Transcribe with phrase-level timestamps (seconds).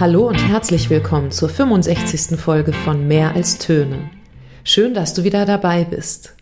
[0.00, 2.38] Hallo und herzlich willkommen zur 65.
[2.38, 4.08] Folge von Mehr als Töne.
[4.62, 6.36] Schön, dass du wieder dabei bist.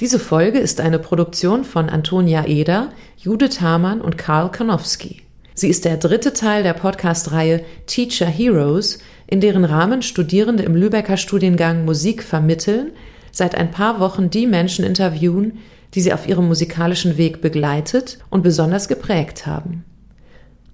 [0.00, 5.22] Diese Folge ist eine Produktion von Antonia Eder, Judith Hamann und Karl Kanowski.
[5.54, 8.98] Sie ist der dritte Teil der Podcast-Reihe Teacher Heroes,
[9.28, 12.90] in deren Rahmen Studierende im Lübecker Studiengang Musik vermitteln,
[13.30, 15.58] seit ein paar Wochen die Menschen interviewen,
[15.94, 19.84] die sie auf ihrem musikalischen Weg begleitet und besonders geprägt haben.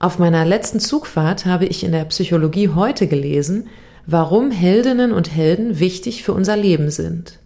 [0.03, 3.69] Auf meiner letzten Zugfahrt habe ich in der Psychologie heute gelesen,
[4.05, 7.39] warum Heldinnen und Helden wichtig für unser Leben sind.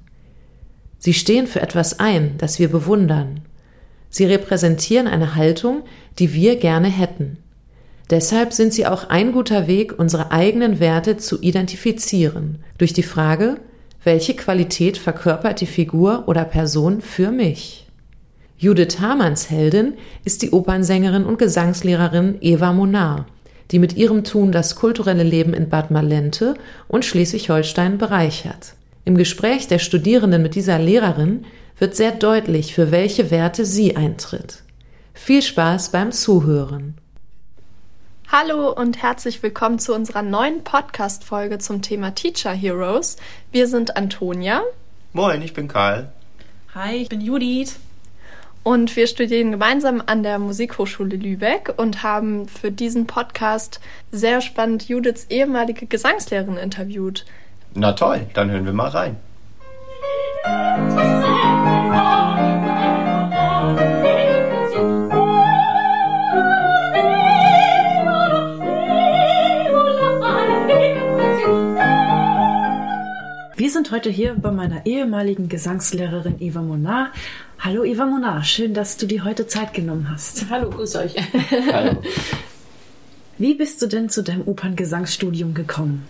[0.98, 3.42] Sie stehen für etwas ein, das wir bewundern.
[4.08, 5.82] Sie repräsentieren eine Haltung,
[6.18, 7.36] die wir gerne hätten.
[8.08, 13.58] Deshalb sind sie auch ein guter Weg, unsere eigenen Werte zu identifizieren, durch die Frage,
[14.02, 17.85] welche Qualität verkörpert die Figur oder Person für mich?
[18.58, 23.26] Judith Hamanns Heldin ist die Opernsängerin und Gesangslehrerin Eva Monar,
[23.70, 26.54] die mit ihrem Tun das kulturelle Leben in Bad Malente
[26.88, 28.72] und Schleswig-Holstein bereichert.
[29.04, 31.44] Im Gespräch der Studierenden mit dieser Lehrerin
[31.78, 34.62] wird sehr deutlich, für welche Werte sie eintritt.
[35.12, 36.94] Viel Spaß beim Zuhören.
[38.32, 43.16] Hallo und herzlich willkommen zu unserer neuen Podcast-Folge zum Thema Teacher Heroes.
[43.52, 44.62] Wir sind Antonia.
[45.12, 46.10] Moin, ich bin Karl.
[46.74, 47.76] Hi, ich bin Judith.
[48.66, 53.78] Und wir studieren gemeinsam an der Musikhochschule Lübeck und haben für diesen Podcast
[54.10, 57.24] sehr spannend Judiths ehemalige Gesangslehrerin interviewt.
[57.74, 59.18] Na toll, dann hören wir mal rein.
[73.54, 77.12] Wir sind heute hier bei meiner ehemaligen Gesangslehrerin Eva Monar.
[77.58, 80.46] Hallo Eva Monar, schön, dass du dir heute Zeit genommen hast.
[80.50, 81.14] Hallo, grüß euch.
[81.72, 81.96] Hallo.
[83.38, 86.06] Wie bist du denn zu deinem Operngesangsstudium gekommen?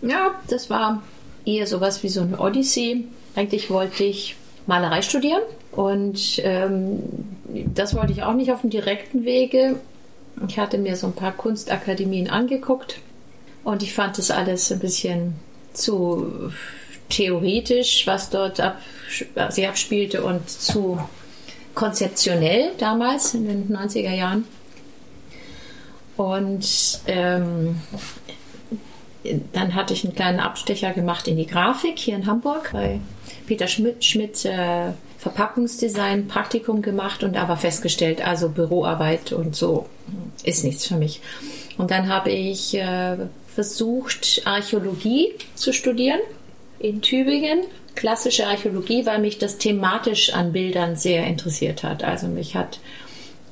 [0.00, 1.02] Ja, das war
[1.44, 3.04] eher sowas wie so eine Odyssee.
[3.34, 4.36] Eigentlich wollte ich
[4.66, 5.42] Malerei studieren
[5.72, 7.02] und ähm,
[7.74, 9.76] das wollte ich auch nicht auf dem direkten Wege.
[10.48, 13.00] Ich hatte mir so ein paar Kunstakademien angeguckt
[13.64, 15.34] und ich fand das alles ein bisschen
[15.72, 16.52] zu
[17.14, 18.78] theoretisch, was dort ab,
[19.50, 20.98] sich abspielte und zu
[21.74, 24.44] konzeptionell damals in den 90er Jahren.
[26.16, 27.80] Und ähm,
[29.52, 33.00] dann hatte ich einen kleinen Abstecher gemacht in die Grafik hier in Hamburg bei
[33.46, 39.86] Peter Schmidt, Schmidt äh, Verpackungsdesign Praktikum gemacht und aber festgestellt, also Büroarbeit und so
[40.44, 41.20] ist nichts für mich.
[41.78, 43.16] Und dann habe ich äh,
[43.48, 46.20] versucht, Archäologie zu studieren
[46.84, 47.60] in Tübingen.
[47.94, 52.04] Klassische Archäologie, weil mich das thematisch an Bildern sehr interessiert hat.
[52.04, 52.80] Also mich hat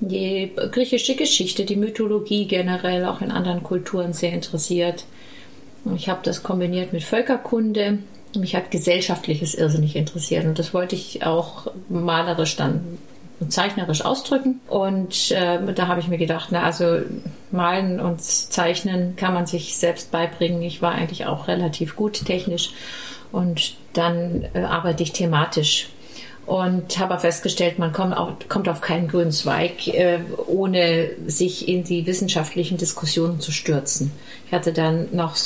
[0.01, 5.05] die griechische Geschichte, die Mythologie generell auch in anderen Kulturen sehr interessiert.
[5.97, 7.99] Ich habe das kombiniert mit Völkerkunde.
[8.37, 12.99] Mich hat gesellschaftliches irrsinnig interessiert und das wollte ich auch malerisch dann
[13.39, 14.61] und zeichnerisch ausdrücken.
[14.69, 17.01] Und äh, da habe ich mir gedacht, na also
[17.51, 20.63] malen und zeichnen kann man sich selbst beibringen.
[20.63, 22.71] Ich war eigentlich auch relativ gut technisch
[23.33, 25.89] und dann äh, arbeite ich thematisch
[26.45, 31.85] und habe festgestellt, man kommt, auch, kommt auf keinen grünen Zweig, äh, ohne sich in
[31.85, 34.11] die wissenschaftlichen Diskussionen zu stürzen.
[34.47, 35.37] Ich hatte dann noch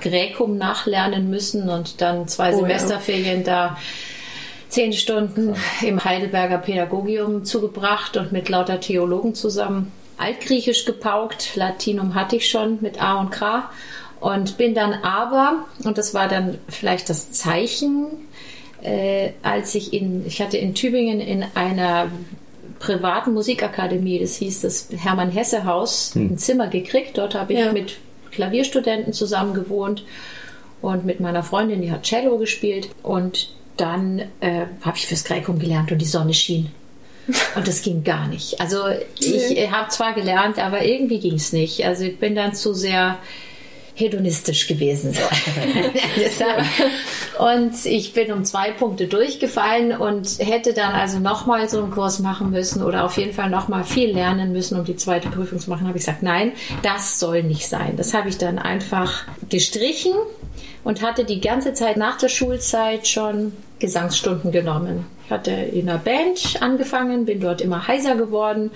[0.00, 3.44] Gräkum nachlernen müssen und dann zwei oh, Semesterferien ja.
[3.44, 3.78] da
[4.68, 11.56] zehn Stunden im Heidelberger Pädagogium zugebracht und mit lauter Theologen zusammen Altgriechisch gepaukt.
[11.56, 13.70] Latinum hatte ich schon mit A und K
[14.20, 18.06] und bin dann aber, und das war dann vielleicht das Zeichen,
[18.82, 22.10] äh, als ich in, ich hatte in Tübingen in einer
[22.78, 26.32] privaten Musikakademie, das hieß das Hermann Hesse Haus, hm.
[26.32, 27.18] ein Zimmer gekriegt.
[27.18, 27.72] Dort habe ich ja.
[27.72, 27.98] mit
[28.32, 30.04] Klavierstudenten zusammen gewohnt
[30.80, 32.88] und mit meiner Freundin, die hat Cello gespielt.
[33.02, 36.70] Und dann äh, habe ich fürs Gräkum gelernt und die Sonne schien.
[37.54, 38.60] Und das ging gar nicht.
[38.60, 38.78] Also
[39.18, 41.86] ich habe zwar gelernt, aber irgendwie ging es nicht.
[41.86, 43.18] Also ich bin dann zu sehr
[43.94, 45.12] hedonistisch gewesen.
[45.12, 45.20] So.
[47.44, 52.18] und ich bin um zwei Punkte durchgefallen und hätte dann also nochmal so einen Kurs
[52.18, 55.70] machen müssen oder auf jeden Fall nochmal viel lernen müssen, um die zweite Prüfung zu
[55.70, 55.86] machen.
[55.86, 56.52] Habe ich gesagt, nein,
[56.82, 57.94] das soll nicht sein.
[57.96, 60.12] Das habe ich dann einfach gestrichen
[60.84, 65.06] und hatte die ganze Zeit nach der Schulzeit schon Gesangsstunden genommen.
[65.24, 68.70] Ich hatte in einer Band angefangen, bin dort immer heiser geworden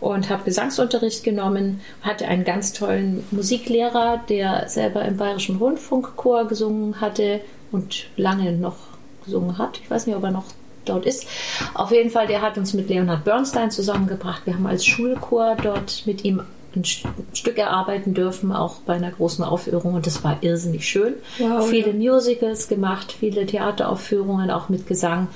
[0.00, 7.00] und habe Gesangsunterricht genommen, hatte einen ganz tollen Musiklehrer, der selber im Bayerischen Rundfunkchor gesungen
[7.00, 7.40] hatte
[7.70, 8.76] und lange noch
[9.24, 9.78] gesungen hat.
[9.82, 10.46] Ich weiß nicht, ob er noch
[10.84, 11.26] dort ist.
[11.74, 14.42] Auf jeden Fall, der hat uns mit Leonhard Bernstein zusammengebracht.
[14.46, 16.42] Wir haben als Schulchor dort mit ihm
[16.76, 19.94] ein Stück erarbeiten dürfen, auch bei einer großen Aufführung.
[19.94, 21.14] Und das war irrsinnig schön.
[21.38, 22.12] Wow, viele ja.
[22.12, 25.28] Musicals gemacht, viele Theateraufführungen, auch mit Gesang.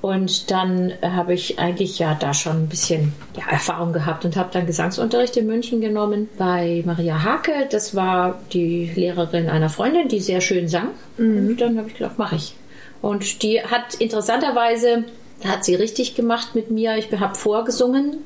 [0.00, 4.50] Und dann habe ich eigentlich ja da schon ein bisschen ja, Erfahrung gehabt und habe
[4.52, 7.68] dann Gesangsunterricht in München genommen bei Maria Hake.
[7.70, 10.88] Das war die Lehrerin einer Freundin, die sehr schön sang.
[11.18, 12.54] Und dann habe ich gedacht, mache ich.
[13.00, 15.04] Und die hat interessanterweise,
[15.44, 16.96] hat sie richtig gemacht mit mir.
[16.96, 18.18] Ich habe vorgesungen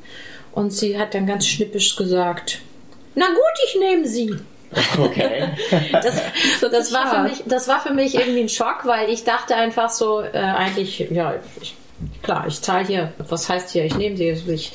[0.56, 2.60] und sie hat dann ganz schnippisch gesagt,
[3.14, 4.34] na gut, ich nehme sie.
[4.98, 5.48] Okay.
[5.92, 6.20] Das,
[6.60, 9.90] das, war für mich, das war für mich irgendwie ein Schock, weil ich dachte einfach
[9.90, 11.74] so, äh, eigentlich, ja, ich,
[12.22, 14.72] klar, ich zahle hier, was heißt hier, ich nehme sie, ich,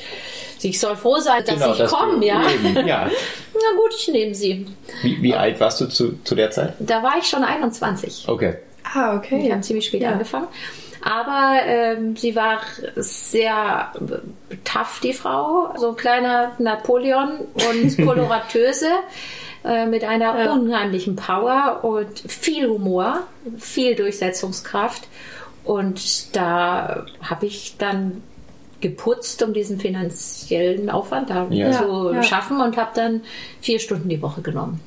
[0.62, 2.42] ich soll froh sein, dass Genau, ich dass komme, ja.
[2.86, 3.10] ja.
[3.54, 4.66] Na gut, ich nehme sie.
[5.02, 6.74] Wie, wie alt warst du zu, zu der Zeit?
[6.78, 8.28] Da war ich schon 21.
[8.28, 8.56] Okay.
[8.94, 9.42] Ah, okay.
[9.46, 10.12] Ich habe ziemlich spät Ja.
[10.12, 10.46] angefangen.
[11.04, 12.60] Aber ähm, sie war
[12.96, 13.92] sehr
[14.64, 15.74] tough, die Frau.
[15.76, 17.40] So ein kleiner Napoleon
[17.70, 18.88] und Koloratöse
[19.64, 20.52] äh, mit einer Ja.
[20.52, 23.20] unheimlichen Power und viel Humor,
[23.58, 25.08] viel Durchsetzungskraft.
[25.64, 28.22] Und da habe ich dann
[28.80, 31.72] geputzt, um diesen finanziellen Aufwand da Ja.
[31.72, 32.22] zu Ja.
[32.22, 33.22] schaffen und habe dann
[33.60, 34.80] vier Stunden die Woche genommen.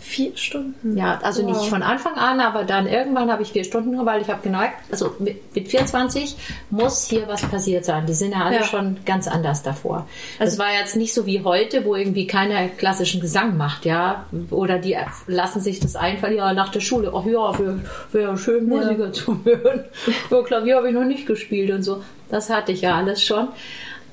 [0.00, 0.96] Vier Stunden.
[0.96, 1.50] Ja, also Wow.
[1.58, 4.40] nicht von Anfang an, aber dann irgendwann habe ich vier Stunden nur, weil ich habe
[4.42, 6.36] geneigt, also mit, mit 24
[6.70, 8.06] muss hier was passiert sein.
[8.06, 8.64] Die sind ja alle Ja.
[8.64, 10.06] schon ganz anders davor.
[10.38, 14.24] Also es war jetzt nicht so wie heute, wo irgendwie keiner klassischen Gesang macht, ja,
[14.50, 17.80] oder die lassen sich das einfallen, ja, nach der Schule, ach ja, wäre
[18.12, 19.84] wär schön Musiker zu hören.
[20.30, 22.02] Ja, Klavier habe ich noch nicht gespielt und so.
[22.30, 23.48] Das hatte ich ja alles schon.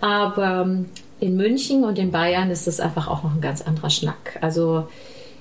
[0.01, 0.85] Aber ähm,
[1.19, 4.37] in München und in Bayern ist das einfach auch noch ein ganz anderer Schnack.
[4.41, 4.87] Also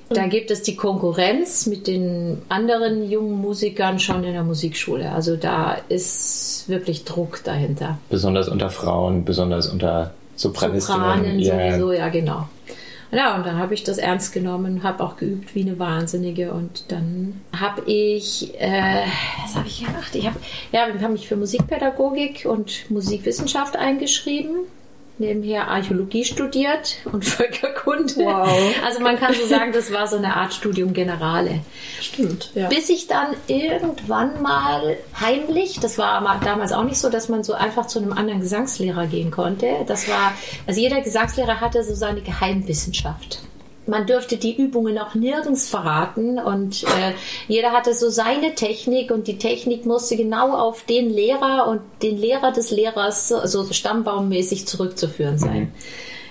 [0.08, 5.10] da gibt es die Konkurrenz mit den anderen jungen Musikern schon in der Musikschule.
[5.10, 7.98] Also da ist wirklich Druck dahinter.
[8.08, 11.00] Besonders unter Frauen, besonders unter Sopranistinnen.
[11.00, 11.70] Sopranen ja.
[11.70, 12.48] sowieso, ja genau.
[13.12, 16.90] Ja, und dann habe ich das ernst genommen, habe auch geübt wie eine Wahnsinnige und
[16.92, 19.04] dann habe ich, äh,
[19.42, 20.14] was habe ich gemacht?
[20.14, 20.36] Ich habe
[20.72, 24.66] ja, ich habe mich für Musikpädagogik und Musikwissenschaft eingeschrieben.
[25.18, 28.16] Nebenher Archäologie studiert und Völkerkunde.
[28.16, 28.74] Wow.
[28.84, 31.60] Also man kann so sagen, das war so eine Art Studium Generale.
[32.00, 32.68] Stimmt, ja.
[32.68, 37.54] Bis ich dann irgendwann mal heimlich, das war damals auch nicht so, dass man so
[37.54, 39.84] einfach zu einem anderen Gesangslehrer gehen konnte.
[39.86, 40.32] Das war,
[40.66, 43.40] also jeder Gesangslehrer hatte so seine Geheimwissenschaft.
[43.86, 47.12] Man dürfte die Übungen auch nirgends verraten und äh,
[47.46, 52.18] jeder hatte so seine Technik und die Technik musste genau auf den Lehrer und den
[52.18, 55.72] Lehrer des Lehrers so also stammbaummäßig zurückzuführen sein.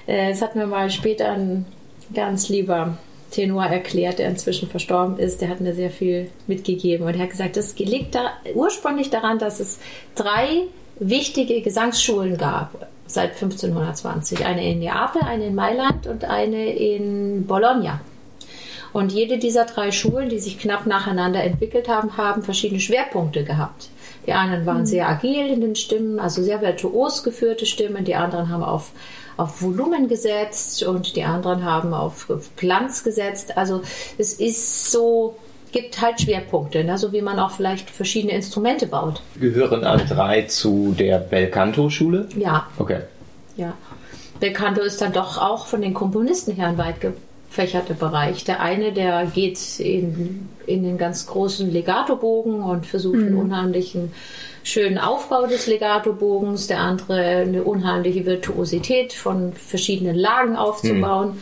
[0.05, 1.65] Äh, Das hat mir mal später ein
[2.13, 2.97] ganz lieber
[3.31, 5.41] Tenor erklärt, der inzwischen verstorben ist.
[5.41, 9.39] Der hat mir sehr viel mitgegeben und er hat gesagt, das liegt da ursprünglich daran,
[9.39, 9.79] dass es
[10.13, 10.63] drei
[10.99, 14.45] wichtige Gesangsschulen gab seit 1520.
[14.45, 18.01] Eine in Neapel, eine in Mailand und eine in Bologna.
[18.93, 23.89] Und jede dieser drei Schulen, die sich knapp nacheinander entwickelt haben, haben verschiedene Schwerpunkte gehabt.
[24.25, 28.05] Die einen waren sehr agil in den Stimmen, also sehr virtuos geführte Stimmen.
[28.05, 28.91] Die anderen haben auf,
[29.37, 33.57] auf Volumen gesetzt und die anderen haben auf Glanz gesetzt.
[33.57, 33.81] Also
[34.17, 35.35] es ist so,
[35.75, 36.97] gibt halt Schwerpunkte, ne?
[36.97, 39.21] so wie man auch vielleicht verschiedene Instrumente baut.
[39.37, 42.29] Gehören alle drei zu der Belcanto-Schule?
[42.37, 42.99] Ja, Okay.
[43.57, 43.73] ja.
[44.39, 48.45] Belcanto ist dann doch auch von den Komponisten her ein weit gefächerter Bereich.
[48.45, 54.13] Der eine, der geht in, in den ganz großen Legatobogen und versucht einen unheimlichen
[54.63, 61.41] schönen Aufbau des Legatobogens, der andere eine unheimliche Virtuosität von verschiedenen Lagen aufzubauen.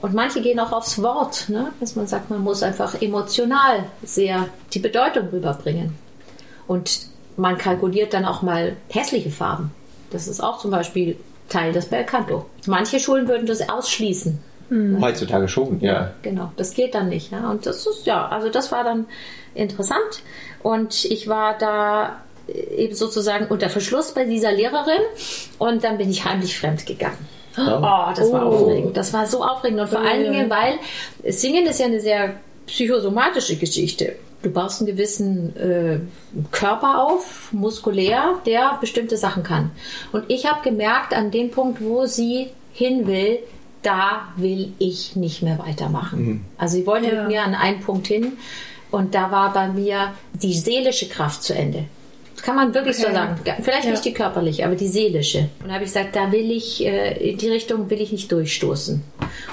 [0.00, 1.72] Und manche gehen auch aufs Wort, ne?
[1.80, 5.96] dass man sagt, man muss einfach emotional sehr die Bedeutung rüberbringen.
[6.66, 9.72] Und man kalkuliert dann auch mal hässliche Farben.
[10.10, 11.16] Das ist auch zum Beispiel
[11.48, 12.46] Teil des Belcanto.
[12.66, 14.38] Manche Schulen würden das ausschließen.
[15.00, 16.12] Heutzutage schon, ja.
[16.22, 17.32] Genau, das geht dann nicht.
[17.32, 17.48] Ne?
[17.48, 19.06] Und das ist, ja, also das war dann
[19.54, 20.22] interessant.
[20.62, 25.02] Und ich war da eben sozusagen unter Verschluss bei dieser Lehrerin
[25.58, 27.28] und dann bin ich heimlich fremd gegangen.
[27.58, 28.50] Oh, das war Oh.
[28.54, 28.96] aufregend.
[28.96, 29.80] Das war so aufregend.
[29.80, 30.10] Und vor Ja.
[30.10, 30.74] allen Dingen, weil
[31.32, 32.34] Singen ist ja eine sehr
[32.66, 34.14] psychosomatische Geschichte.
[34.42, 35.98] Du baust einen gewissen äh,
[36.52, 39.72] Körper auf, muskulär, der bestimmte Sachen kann.
[40.12, 43.40] Und ich habe gemerkt, an dem Punkt, wo sie hin will,
[43.82, 46.44] da will ich nicht mehr weitermachen.
[46.56, 47.22] Also sie wollte Ja.
[47.22, 48.38] mit mir an einen Punkt hin
[48.92, 51.84] und da war bei mir die seelische Kraft zu Ende.
[52.42, 53.14] Kann man wirklich so Okay.
[53.14, 53.40] sagen.
[53.62, 53.90] Vielleicht Ja.
[53.90, 55.48] nicht die körperliche, aber die seelische.
[55.60, 58.30] Und da habe ich gesagt, da will ich, äh, in die Richtung will ich nicht
[58.32, 59.02] durchstoßen.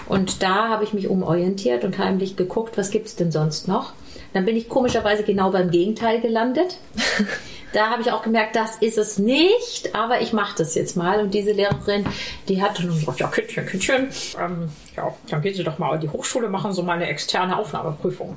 [0.08, 3.94] Und da habe ich mich umorientiert und heimlich geguckt, was gibt es denn sonst noch.
[4.34, 6.78] Dann bin ich komischerweise genau beim Gegenteil gelandet.
[7.74, 11.20] da habe ich auch gemerkt, das ist es nicht, aber ich mache das jetzt mal.
[11.22, 12.06] Und diese Lehrerin,
[12.50, 16.02] die hat dann gesagt, ja, Kindchen, Kindchen, ähm, ja, dann gehen Sie doch mal an
[16.02, 18.36] die Hochschule, machen so mal eine externe Aufnahmeprüfung.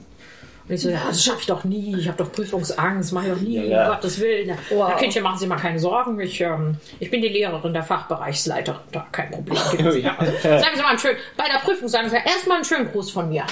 [0.68, 1.96] Und ich so, ja, das schaffe ich doch nie.
[1.98, 3.82] Ich habe doch Prüfungsangst, mache ich doch nie, Ja, ja.
[3.88, 4.56] um Gottes Willen.
[4.70, 4.90] Wow.
[4.90, 6.20] Ja, Kindchen, machen Sie mal keine Sorgen.
[6.20, 8.80] Ich, ähm, ich bin die Lehrerin, der Fachbereichsleiterin.
[8.92, 9.56] Da kein Problem.
[10.02, 10.16] Ja,
[10.60, 13.28] sagen Sie mal einen schönen, bei der Prüfung sagen Sie erstmal einen schönen Gruß von
[13.30, 13.44] mir.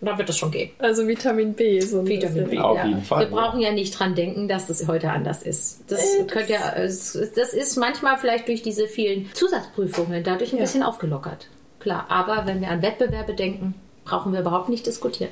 [0.00, 0.70] Und dann wird es schon gehen.
[0.80, 2.42] Also Vitamin B, so ein Vitamin B.
[2.50, 2.58] bisschen.
[2.62, 2.86] Auf ja.
[2.86, 3.40] jeden Fall, Wir ja.
[3.40, 5.84] brauchen ja nicht dran denken, dass das heute anders ist.
[5.88, 10.52] Das, Äh, das- könnte ja, es- das ist manchmal vielleicht durch diese vielen Zusatzprüfungen dadurch
[10.52, 10.62] ein Ja.
[10.64, 11.46] bisschen aufgelockert.
[11.78, 15.30] Klar, aber wenn wir an Wettbewerbe denken, brauchen wir überhaupt nicht diskutieren.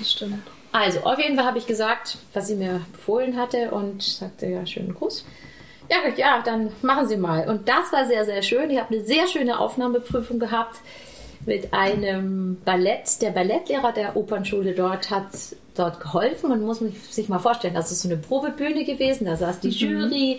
[0.00, 0.42] Das stimmt.
[0.72, 4.66] Also, auf jeden Fall habe ich gesagt, was sie mir befohlen hatte und sagte, ja,
[4.66, 5.24] schönen Gruß.
[5.90, 7.48] Ja, ja, dann machen Sie mal.
[7.48, 8.70] Und das war sehr, sehr schön.
[8.70, 10.76] Ich habe eine sehr schöne Aufnahmeprüfung gehabt
[11.44, 13.20] mit einem Ballett.
[13.20, 15.30] Der Ballettlehrer der Opernschule dort hat
[15.74, 16.50] dort geholfen.
[16.50, 19.24] Man muss sich mal vorstellen, das ist so eine Probebühne gewesen.
[19.24, 20.38] Da saß die Jury,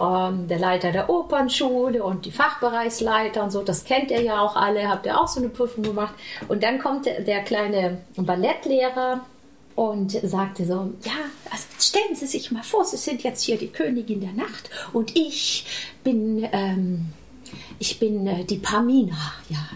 [0.00, 3.62] ähm, der Leiter der Opernschule und die Fachbereichsleiter und so.
[3.62, 4.88] Das kennt ihr ja auch alle.
[4.88, 6.14] Habt ihr auch so eine Prüfung gemacht.
[6.48, 9.20] Und dann kommt der, der kleine Ballettlehrer
[9.76, 11.12] und sagte so, ja,
[11.50, 15.14] also stellen Sie sich mal vor, Sie sind jetzt hier die Königin der Nacht und
[15.14, 15.66] ich
[16.02, 17.06] bin, ähm,
[17.78, 19.68] ich bin äh, die Pamina, ja.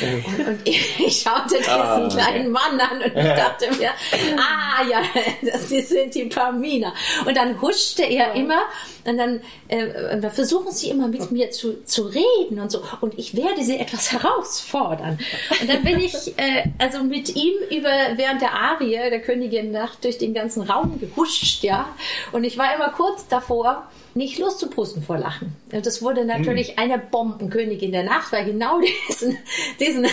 [0.00, 2.16] Und, und ich, ich schaute diesen Ah, okay.
[2.16, 3.90] kleinen Mann an und ich dachte mir,
[4.36, 5.02] ah ja,
[5.52, 6.92] das, sind die Pamina.
[7.26, 8.62] Und dann huschte er immer
[9.04, 12.82] und dann äh, versuchen Sie immer mit mir zu, zu reden und so.
[13.00, 15.18] Und ich werde Sie etwas herausfordern.
[15.60, 20.04] Und dann bin ich äh, also mit ihm über während der Arie der Königin Nacht
[20.04, 21.88] durch den ganzen Raum gehuscht, ja.
[22.32, 25.56] Und ich war immer kurz davor, nicht loszuprusten vor Lachen.
[25.72, 29.38] Und das wurde natürlich eine Bombenkönigin der Nacht, weil genau diesen,
[29.80, 30.06] diesen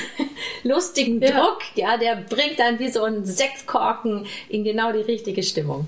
[0.63, 1.31] lustigen Ja.
[1.31, 5.87] Druck, ja, der bringt dann wie so ein Sektkorken in genau die richtige Stimmung.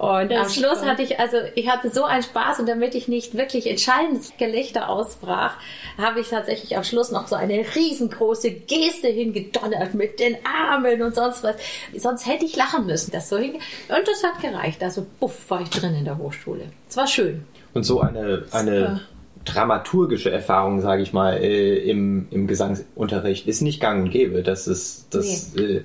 [0.00, 0.92] Und Ja, am Schluss super.
[0.92, 4.88] hatte ich, also ich hatte so einen Spaß und damit ich nicht wirklich entscheidendes Gelächter
[4.88, 5.58] ausbrach,
[5.98, 11.14] habe ich tatsächlich am Schluss noch so eine riesengroße Geste hingedonnert mit den Armen und
[11.14, 11.56] sonst was.
[11.94, 13.10] Sonst hätte ich lachen müssen.
[13.10, 14.82] Das so hing und das hat gereicht.
[14.82, 16.62] Also buff, war ich drin in der Hochschule.
[16.88, 17.44] Es war schön.
[17.74, 19.02] Und so eine, eine
[19.44, 24.42] dramaturgische Erfahrung, sage ich mal, äh, im, im Gesangsunterricht ist nicht gang und gäbe.
[24.42, 25.82] Das ist, das, äh,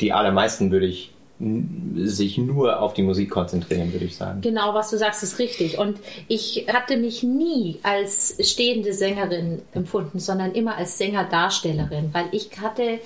[0.00, 4.40] die allermeisten würde ich sich nur auf die Musik konzentrieren, würde ich sagen.
[4.40, 5.78] Genau, was du sagst, ist richtig.
[5.78, 12.50] Und ich hatte mich nie als stehende Sängerin empfunden, sondern immer als Sängerdarstellerin, weil ich
[12.60, 13.00] hatte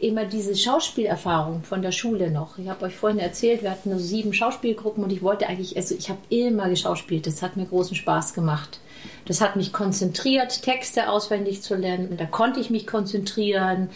[0.00, 2.58] immer diese Schauspielerfahrung von der Schule noch.
[2.58, 5.94] Ich habe euch vorhin erzählt, wir hatten nur sieben Schauspielgruppen und ich wollte eigentlich, also
[5.94, 7.26] ich habe immer geschauspielt.
[7.26, 8.80] Das hat mir großen Spaß gemacht.
[9.26, 12.16] Das hat mich konzentriert, Texte auswendig zu lernen.
[12.16, 13.88] Da konnte ich mich konzentrieren.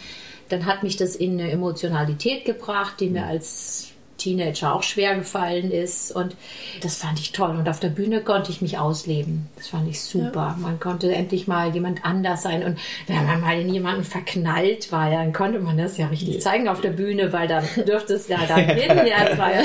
[0.51, 3.91] Dann hat mich das in eine Emotionalität gebracht, die mir als
[4.21, 6.11] Teenager auch schwer gefallen ist.
[6.11, 6.35] Und
[6.81, 7.55] das fand ich toll.
[7.57, 9.49] Und auf der Bühne konnte ich mich ausleben.
[9.55, 10.55] Das fand ich super.
[10.59, 12.63] Man konnte endlich mal jemand anders sein.
[12.63, 12.77] Und
[13.07, 16.67] wenn man mal in jemanden verknallt war, ja, dann konnte man das ja richtig zeigen
[16.67, 19.07] auf der Bühne, weil dann dürfte es ja dann hin.
[19.07, 19.63] Ja, das war, ja,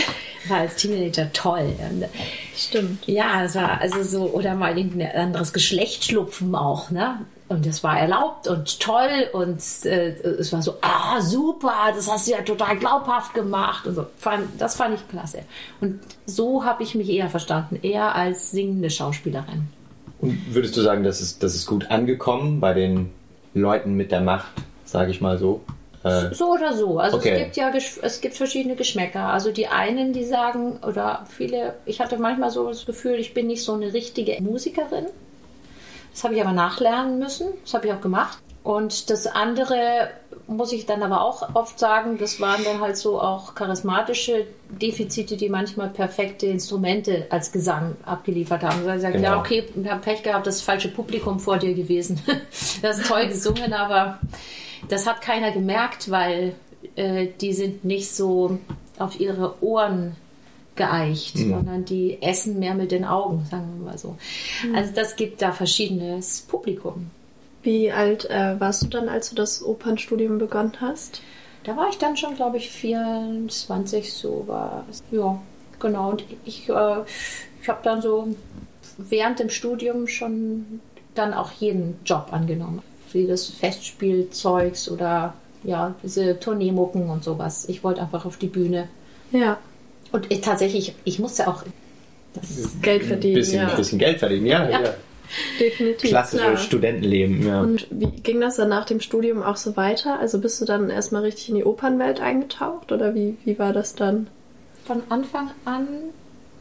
[0.48, 1.74] war als Teenager toll.
[1.90, 2.06] Und
[2.56, 3.06] Stimmt.
[3.06, 7.20] ja, es war also so, oder mal in ein anderes Geschlecht schlupfen auch, ne?
[7.48, 10.08] Und das war erlaubt und toll und äh,
[10.40, 14.06] es war so, ah, super, das hast du ja total glaubhaft gemacht und so.
[14.58, 15.42] Das fand ich klasse.
[15.80, 19.68] Und so habe ich mich eher verstanden, eher als singende Schauspielerin.
[20.20, 23.12] Und würdest du sagen, das ist, das ist gut angekommen bei den
[23.54, 24.50] Leuten mit der Macht,
[24.84, 25.60] sage ich mal so?
[26.02, 26.98] Äh, So oder so.
[26.98, 27.30] Also Okay.
[27.30, 27.72] es gibt ja
[28.02, 29.28] es gibt verschiedene Geschmäcker.
[29.28, 33.46] Also die einen, die sagen, oder viele, ich hatte manchmal so das Gefühl, ich bin
[33.46, 35.06] nicht so eine richtige Musikerin.
[36.16, 37.48] Das habe ich aber nachlernen müssen.
[37.62, 38.38] Das habe ich auch gemacht.
[38.62, 40.08] Und das andere
[40.46, 45.36] muss ich dann aber auch oft sagen, das waren dann halt so auch charismatische Defizite,
[45.36, 48.86] die manchmal perfekte Instrumente als Gesang abgeliefert haben.
[48.86, 49.28] Weil ich sage, Genau.
[49.28, 52.18] ja, okay, wir haben Pech gehabt, das falsche Publikum vor dir gewesen.
[52.80, 54.18] Das ist toll gesungen, aber
[54.88, 56.54] das hat keiner gemerkt, weil
[56.94, 58.58] äh, die sind nicht so
[58.98, 60.16] auf ihre Ohren
[60.76, 64.16] geeicht, sondern die essen mehr mit den Augen, sagen wir mal so.
[64.74, 67.10] Also das gibt da verschiedenes Publikum.
[67.62, 71.20] Wie alt äh, warst du dann, als du das Opernstudium begonnen hast?
[71.64, 75.02] Da war ich dann schon, glaube ich, 24, so war es.
[75.10, 75.40] Ja,
[75.80, 76.10] genau.
[76.10, 76.96] Und ich, äh,
[77.60, 78.28] ich habe dann so
[78.98, 80.80] während dem Studium schon
[81.16, 82.82] dann auch jeden Job angenommen.
[83.12, 87.68] Wie das Festspielzeugs oder ja, diese Tourneemucken und sowas.
[87.68, 88.88] Ich wollte einfach auf die Bühne.
[89.32, 89.58] Ja.
[90.12, 91.62] Und ich, tatsächlich, ich musste auch.
[92.34, 93.74] Das, Geld ein verdienen, bisschen, ja.
[93.74, 94.68] bisschen Geld verdienen, ja.
[94.68, 94.82] Ja.
[94.82, 94.94] ja.
[95.58, 96.10] Definitiv.
[96.10, 96.56] Klassisches klar.
[96.56, 97.60] Studentenleben, ja.
[97.60, 100.20] Und wie ging das dann nach dem Studium auch so weiter?
[100.20, 103.94] Also bist du dann erstmal richtig in die Opernwelt eingetaucht oder wie, wie war das
[103.94, 104.28] dann?
[104.86, 105.86] von Anfang an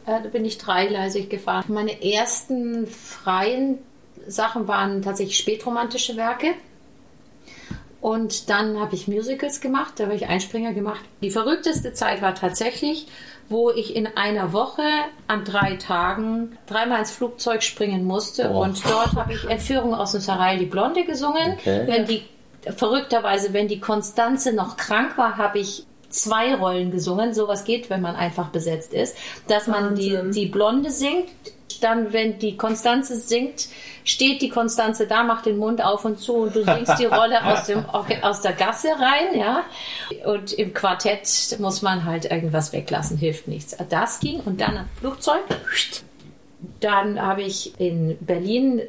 [0.06, 1.74] Äh, bin ich dreigleisig gefahren.
[1.74, 3.78] Meine ersten freien
[4.28, 6.54] Sachen waren tatsächlich spätromantische Werke.
[8.00, 11.00] Und dann habe ich Musicals gemacht, da habe ich Einspringer gemacht.
[11.22, 13.08] Die verrückteste Zeit war tatsächlich,
[13.48, 14.82] wo ich in einer Woche
[15.28, 18.50] an drei Tagen dreimal ins Flugzeug springen musste.
[18.50, 18.62] Oh.
[18.62, 21.54] Und dort habe ich Entführung aus dem Sarai die Blonde gesungen.
[21.58, 21.84] Okay.
[21.86, 22.22] Wenn die,
[22.76, 27.34] verrückterweise, wenn die Konstanze noch krank war, habe ich zwei Rollen gesungen.
[27.34, 29.16] Sowas geht, wenn man einfach besetzt ist.
[29.48, 31.28] Dass man die, die Blonde singt,
[31.80, 33.68] dann, wenn die Konstanze singt,
[34.04, 37.44] steht die Konstanze da, macht den Mund auf und zu und du singst die Rolle
[37.44, 39.64] aus, dem, aus der Gasse rein, ja.
[40.24, 43.76] Und im Quartett muss man halt irgendwas weglassen, hilft nichts.
[43.88, 45.42] Das ging und dann Flugzeug.
[46.80, 48.82] Dann habe ich in Berlin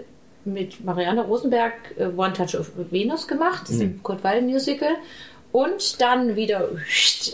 [0.45, 4.95] mit Marianne Rosenberg äh, One Touch of Venus gemacht, das ist ein Kurt Weil Musical.
[5.51, 6.69] Und dann wieder,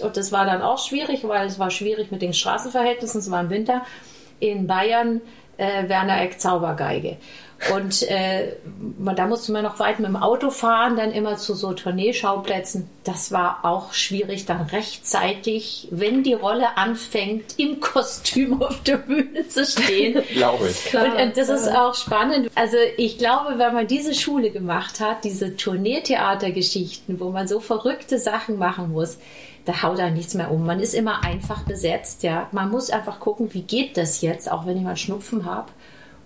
[0.02, 3.42] und das war dann auch schwierig, weil es war schwierig mit den Straßenverhältnissen, es war
[3.42, 3.86] im Winter,
[4.40, 5.22] in Bayern
[5.58, 7.18] äh, Werner Eck Zaubergeige.
[7.72, 8.56] Und äh,
[8.98, 12.90] man, da musste man noch weit mit dem Auto fahren, dann immer zu so Tourneeschauplätzen.
[13.04, 19.48] Das war auch schwierig, dann rechtzeitig, wenn die Rolle anfängt, im Kostüm auf der Bühne
[19.48, 20.22] zu stehen.
[20.34, 20.94] Glaube ich.
[20.94, 22.50] Und, und das ist auch spannend.
[22.56, 28.20] Also ich glaube, wenn man diese Schule gemacht hat, diese Tourneetheatergeschichten, wo man so verrückte
[28.20, 29.20] Sachen machen muss,
[29.66, 30.66] da haut da nichts mehr um.
[30.66, 32.48] Man ist immer einfach besetzt, ja.
[32.52, 35.72] Man muss einfach gucken, wie geht das jetzt, auch wenn ich mal Schnupfen habe.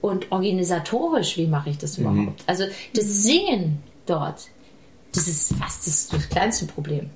[0.01, 2.43] Und organisatorisch, wie mache ich das überhaupt?
[2.45, 4.47] Also das Singen dort,
[5.13, 7.09] das ist fast das, das kleinste Problem.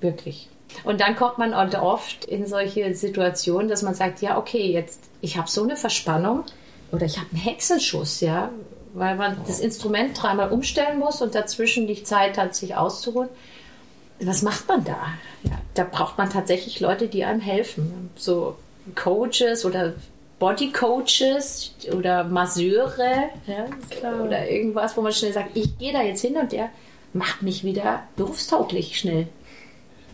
[0.00, 0.48] Wirklich.
[0.84, 5.00] Und dann kommt man halt oft in solche Situationen, dass man sagt, ja, okay, jetzt,
[5.20, 6.44] ich habe so eine Verspannung
[6.90, 8.50] oder ich habe einen Hexenschuss, ja,
[8.94, 13.28] weil man das Instrument dreimal umstellen muss und dazwischen die Zeit hat, sich auszuruhen.
[14.24, 14.96] Was macht man da?
[15.42, 18.10] Ja, da braucht man tatsächlich Leute, die einem helfen.
[18.16, 18.56] So
[18.94, 19.94] Coaches oder
[20.38, 26.36] Bodycoaches oder Masseure ja, oder irgendwas, wo man schnell sagt, ich gehe da jetzt hin
[26.36, 26.70] und der
[27.12, 29.28] macht mich wieder berufstauglich schnell.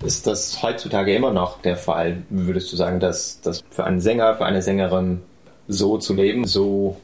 [0.05, 2.23] Ist das heutzutage immer noch der Fall?
[2.29, 5.23] Würdest du sagen, dass, dass für einen Sänger, für eine Sängerin
[5.67, 6.97] so zu leben, so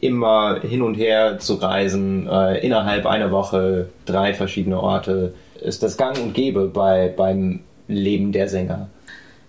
[0.00, 5.96] immer hin und her zu reisen, äh, innerhalb einer Woche drei verschiedene Orte, ist das
[5.96, 8.88] gang und gäbe bei, beim Leben der Sänger?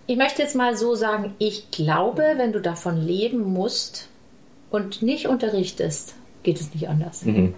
[0.06, 4.08] Ich möchte jetzt mal so sagen, ich glaube, wenn du davon leben musst
[4.70, 7.24] und nicht unterrichtest, geht es nicht anders.
[7.24, 7.54] Mhm.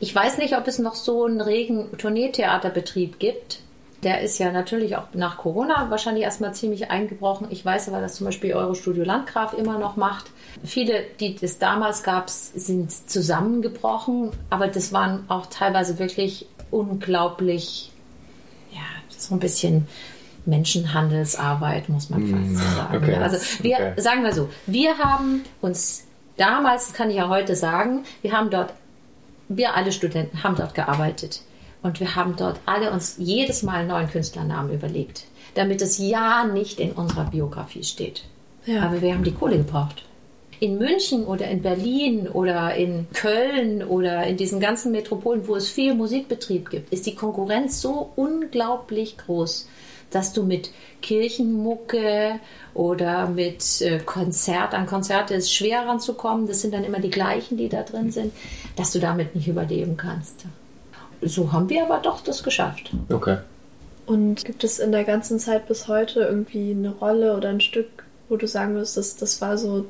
[0.00, 3.60] Ich weiß nicht, ob es noch so einen regen Tourneetheaterbetrieb gibt.
[4.02, 7.46] Der ist ja natürlich auch nach Corona wahrscheinlich erstmal ziemlich eingebrochen.
[7.50, 10.26] Ich weiß aber, dass zum Beispiel Eurostudio Landgraf immer noch macht.
[10.64, 17.92] Viele, die es damals gab, sind zusammengebrochen, aber das waren auch teilweise wirklich unglaublich,
[18.72, 19.86] ja, so ein bisschen
[20.44, 22.96] Menschenhandelsarbeit, muss man fast so sagen.
[22.96, 23.14] okay.
[23.16, 24.00] Also wir, Okay.
[24.00, 26.04] sagen wir so, wir haben uns
[26.36, 28.72] damals, das kann ich ja heute sagen, wir haben dort,
[29.48, 31.42] wir alle Studenten haben dort gearbeitet.
[31.82, 36.44] Und wir haben dort alle uns jedes Mal einen neuen Künstlernamen überlegt, damit es ja
[36.44, 38.24] nicht in unserer Biografie steht.
[38.66, 38.82] Ja.
[38.84, 40.04] Aber wir haben die Kohle gebraucht.
[40.62, 45.68] In München oder in Berlin oder in Köln oder in diesen ganzen Metropolen, wo es
[45.68, 49.68] viel Musikbetrieb gibt, ist die Konkurrenz so unglaublich groß,
[50.12, 50.70] dass du mit
[51.00, 52.38] Kirchenmucke
[52.74, 57.56] oder mit äh, Konzert, an Konzerte ist schwer ranzukommen, das sind dann immer die gleichen,
[57.56, 58.32] die da drin sind,
[58.76, 60.44] dass du damit nicht überleben kannst.
[61.22, 62.92] So haben wir aber doch das geschafft.
[63.10, 63.38] Okay.
[64.06, 68.04] Und gibt es in der ganzen Zeit bis heute irgendwie eine Rolle oder ein Stück,
[68.28, 69.86] wo du sagen würdest, das, das war so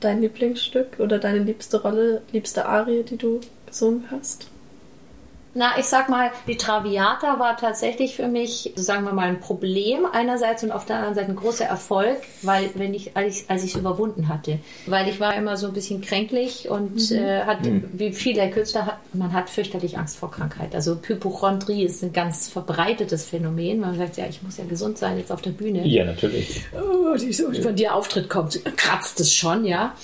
[0.00, 4.48] dein Lieblingsstück oder deine liebste Rolle, liebste Arie, die du gesungen hast?
[5.56, 9.40] Na, ich sag mal, die Traviata war tatsächlich für mich, so sagen wir mal, ein
[9.40, 13.50] Problem einerseits und auf der anderen Seite ein großer Erfolg, weil wenn ich, als ich,
[13.50, 17.44] als ich es überwunden hatte, weil ich war immer so ein bisschen kränklich und äh,
[17.44, 17.60] hat,
[17.92, 20.74] wie viele Künstler hat, man hat fürchterlich Angst vor Krankheit.
[20.74, 23.80] Also Hypochondrie ist ein ganz verbreitetes Phänomen.
[23.80, 26.66] Man sagt ja, ich muss ja gesund sein jetzt auf der Bühne Ja, natürlich.
[26.74, 29.94] oh, die so von dir Auftritt kommt, kratzt es schon, ja.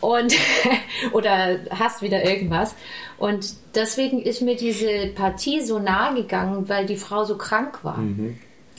[0.00, 0.34] Und
[1.12, 2.76] oder hast wieder irgendwas.
[3.24, 7.96] Und deswegen ist mir diese Partie so nahe gegangen, weil die Frau so krank war.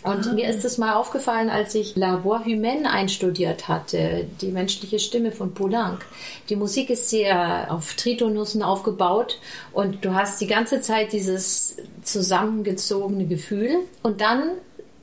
[0.03, 4.99] Und mir ist es mal aufgefallen, als ich La Voix Humaine einstudiert hatte, die menschliche
[4.99, 6.05] Stimme von Poulenc.
[6.49, 9.39] Die Musik ist sehr auf Tritonussen aufgebaut
[9.73, 14.51] und du hast die ganze Zeit dieses zusammengezogene Gefühl und dann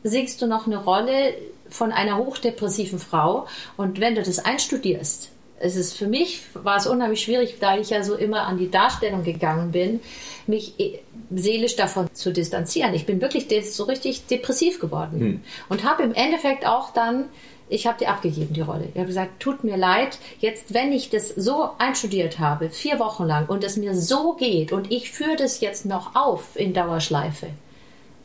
[0.05, 1.35] singst du noch eine Rolle
[1.69, 6.87] von einer hochdepressiven Frau und wenn du das einstudierst, es ist für mich war es
[6.87, 10.01] unheimlich schwierig, da ich ja so immer an die Darstellung gegangen bin,
[10.47, 10.99] mich eh,
[11.31, 12.95] seelisch davon zu distanzieren.
[12.95, 17.27] Ich bin wirklich so richtig depressiv geworden und habe im Endeffekt auch dann
[17.69, 18.89] ich habe die abgegeben, die Rolle.
[18.93, 23.25] Ich habe gesagt, tut mir leid, jetzt, wenn ich das so einstudiert habe, vier Wochen
[23.25, 27.47] lang, und es mir so geht, und ich führe das jetzt noch auf in Dauerschleife,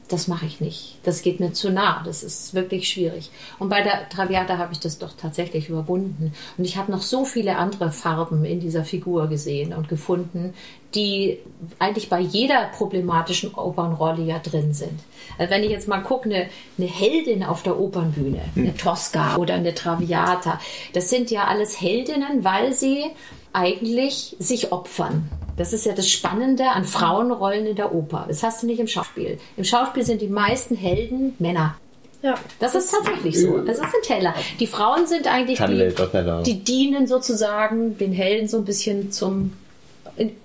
[0.07, 0.97] das mache ich nicht.
[1.03, 2.01] Das geht mir zu nah.
[2.05, 3.29] Das ist wirklich schwierig.
[3.59, 6.33] Und bei der Traviata habe ich das doch tatsächlich überwunden.
[6.57, 10.53] Und ich habe noch so viele andere Farben in dieser Figur gesehen und gefunden,
[10.95, 11.39] die
[11.79, 14.99] eigentlich bei jeder problematischen Opernrolle ja drin sind.
[15.37, 19.55] Also wenn ich jetzt mal gucke, eine, eine Heldin auf der Opernbühne, eine Tosca oder
[19.55, 20.61] eine Traviata,
[20.93, 23.05] das sind ja alles Heldinnen, weil sie
[23.51, 25.29] eigentlich sich opfern.
[25.57, 28.25] Das ist ja das Spannende an Frauenrollen in der Oper.
[28.27, 29.39] Das hast du nicht im Schauspiel.
[29.57, 31.75] Im Schauspiel sind die meisten Helden Männer.
[32.21, 33.59] Ja, das ist tatsächlich so.
[33.59, 34.33] Das ist ein Teller.
[34.59, 39.53] Die Frauen sind eigentlich die, die dienen sozusagen den Helden so ein bisschen zum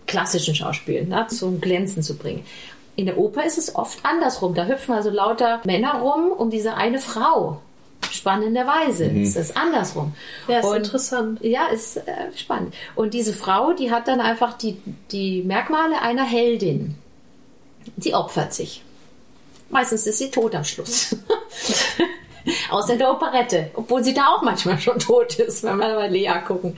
[0.07, 2.45] klassischen Schauspiel, ne, zum Glänzen zu bringen.
[2.95, 4.55] In der Oper ist es oft andersrum.
[4.55, 7.61] Da hüpfen also lauter Männer rum um diese eine Frau
[8.13, 9.23] spannenderweise mhm.
[9.23, 10.15] ist es andersrum.
[10.49, 11.39] Ja, ist und, interessant.
[11.43, 12.75] Ja, ist äh, spannend.
[12.95, 16.97] Und diese Frau, die hat dann einfach die, die Merkmale einer Heldin.
[17.97, 18.83] Sie opfert sich.
[19.71, 21.17] Meistens ist sie tot am Schluss.
[22.71, 26.11] Außer in der Operette, obwohl sie da auch manchmal schon tot ist, wenn wir mal
[26.11, 26.77] Lea gucken.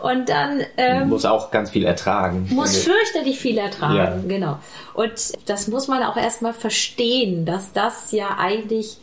[0.00, 2.48] Und dann ähm, muss auch ganz viel ertragen.
[2.50, 4.36] Muss fürchterlich viel ertragen, ja.
[4.36, 4.58] genau.
[4.94, 5.12] Und
[5.46, 8.96] das muss man auch erstmal verstehen, dass das ja eigentlich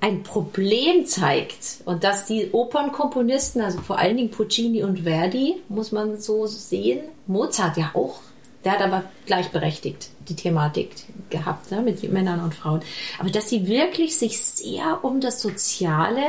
[0.00, 5.92] ein Problem zeigt und dass die Opernkomponisten, also vor allen Dingen Puccini und Verdi, muss
[5.92, 8.20] man so sehen, Mozart ja auch,
[8.64, 10.90] der hat aber gleichberechtigt die Thematik
[11.28, 12.80] gehabt ne, mit Männern und Frauen,
[13.18, 16.22] aber dass sie wirklich sich sehr um das Soziale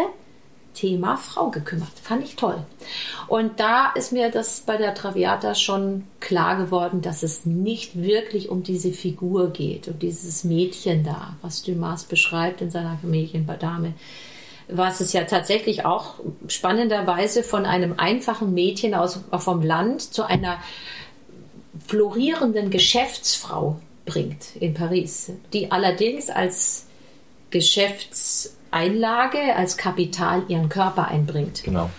[0.73, 1.91] Thema Frau gekümmert.
[2.01, 2.63] Fand ich toll.
[3.27, 8.49] Und da ist mir das bei der Traviata schon klar geworden, dass es nicht wirklich
[8.49, 13.93] um diese Figur geht, um dieses Mädchen da, was Dumas beschreibt in seiner Mädchenbadame.
[14.67, 16.15] Was es ja tatsächlich auch
[16.47, 20.59] spannenderweise von einem einfachen Mädchen aus, vom Land zu einer
[21.85, 26.85] florierenden Geschäftsfrau bringt in Paris, die allerdings als
[27.49, 31.63] Geschäfts Einlage als Kapital ihren Körper einbringt.
[31.63, 31.89] Genau.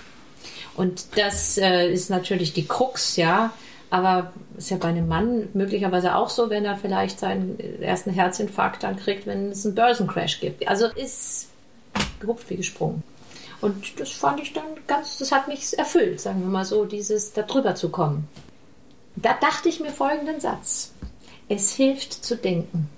[0.75, 3.53] Und das äh, ist natürlich die Krux, ja.
[3.91, 8.83] Aber ist ja bei einem Mann möglicherweise auch so, wenn er vielleicht seinen ersten Herzinfarkt
[8.85, 10.67] dann kriegt, wenn es einen Börsencrash gibt.
[10.67, 11.49] Also ist
[12.21, 13.03] gehupft wie gesprungen.
[13.61, 17.33] Und das fand ich dann ganz, das hat mich erfüllt, sagen wir mal so, dieses
[17.35, 18.29] da drüber zu kommen.
[19.15, 20.93] Da dachte ich mir folgenden Satz.
[21.49, 22.89] Es hilft zu denken.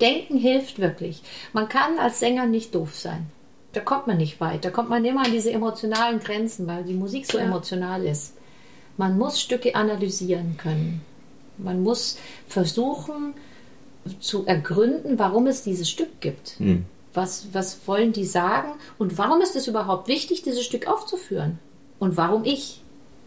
[0.00, 1.22] Denken hilft wirklich.
[1.52, 3.26] Man kann als Sänger nicht doof sein.
[3.72, 4.64] Da kommt man nicht weit.
[4.64, 7.44] Da kommt man immer an diese emotionalen Grenzen, weil die Musik so ja.
[7.44, 8.34] emotional ist.
[8.96, 11.02] Man muss Stücke analysieren können.
[11.58, 13.34] Man muss versuchen
[14.20, 16.56] zu ergründen, warum es dieses Stück gibt.
[16.58, 16.84] Hm.
[17.12, 18.72] Was, was wollen die sagen?
[18.98, 21.58] Und warum ist es überhaupt wichtig, dieses Stück aufzuführen?
[21.98, 22.82] Und warum ich?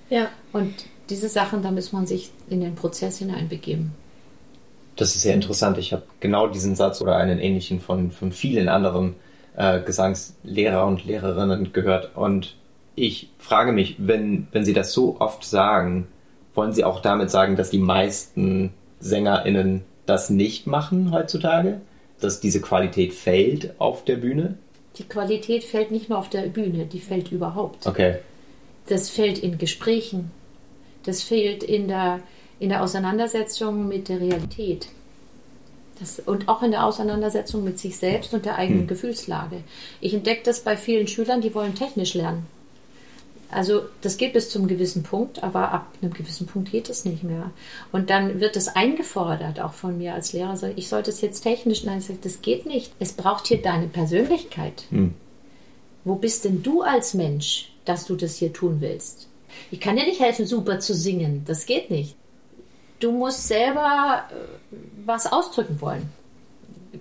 [0.10, 0.30] Ja.
[0.54, 0.74] Und
[1.10, 3.92] diese Sachen, da muss man sich in den Prozess hineinbegeben.
[4.98, 5.78] Das ist sehr interessant.
[5.78, 9.16] Ich habe genau diesen Satz oder einen ähnlichen von, von vielen anderen
[9.56, 12.16] äh, Gesangslehrer und Lehrerinnen gehört.
[12.16, 12.56] Und
[12.96, 16.08] ich frage mich, wenn, wenn Sie das so oft sagen,
[16.56, 21.80] wollen Sie auch damit sagen, dass die meisten SängerInnen das nicht machen heutzutage?
[22.20, 24.58] Dass diese Qualität fällt auf der Bühne?
[24.98, 27.86] Die Qualität fällt nicht nur auf der Bühne, die fällt überhaupt.
[27.86, 28.16] Okay.
[28.88, 30.32] Das fällt in Gesprächen.
[31.04, 32.22] Das fehlt in der
[32.60, 34.88] in der Auseinandersetzung mit der Realität.
[36.00, 38.88] Das, und auch in der Auseinandersetzung mit sich selbst und der eigenen hm.
[38.88, 39.64] Gefühlslage.
[40.00, 42.46] Ich entdecke das bei vielen Schülern, die wollen technisch lernen.
[43.50, 47.24] Also das geht bis zum gewissen Punkt, aber ab einem gewissen Punkt geht es nicht
[47.24, 47.52] mehr.
[47.92, 51.84] Und dann wird es eingefordert, auch von mir als Lehrer, ich sollte es jetzt technisch,
[51.84, 52.92] nein, ich sage, das geht nicht.
[53.00, 54.84] Es braucht hier deine Persönlichkeit.
[54.90, 55.14] Hm.
[56.04, 59.28] Wo bist denn du als Mensch, dass du das hier tun willst?
[59.72, 61.44] Ich kann dir nicht helfen, super zu singen.
[61.48, 62.16] Das geht nicht
[63.00, 66.10] du musst selber äh, was ausdrücken wollen.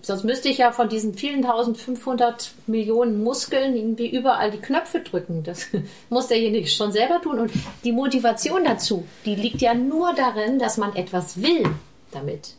[0.03, 5.43] Sonst müsste ich ja von diesen vielen 1500 Millionen Muskeln irgendwie überall die Knöpfe drücken.
[5.43, 5.69] Das
[6.11, 7.39] muss derjenige schon selber tun.
[7.39, 7.53] Und
[7.85, 11.65] die Motivation dazu, die liegt ja nur darin, dass man etwas will
[12.13, 12.55] damit.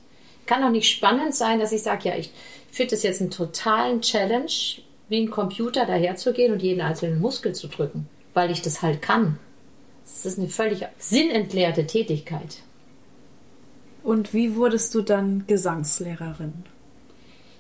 [0.46, 2.32] Kann doch nicht spannend sein, dass ich sage, ja, ich
[2.72, 4.52] finde es jetzt einen totalen Challenge,
[5.10, 9.40] wie ein Computer daherzugehen und jeden einzelnen Muskel zu drücken, weil ich das halt kann.
[10.04, 12.58] Das ist eine völlig sinnentleerte Tätigkeit.
[14.08, 16.54] Und wie wurdest du dann Gesangslehrerin?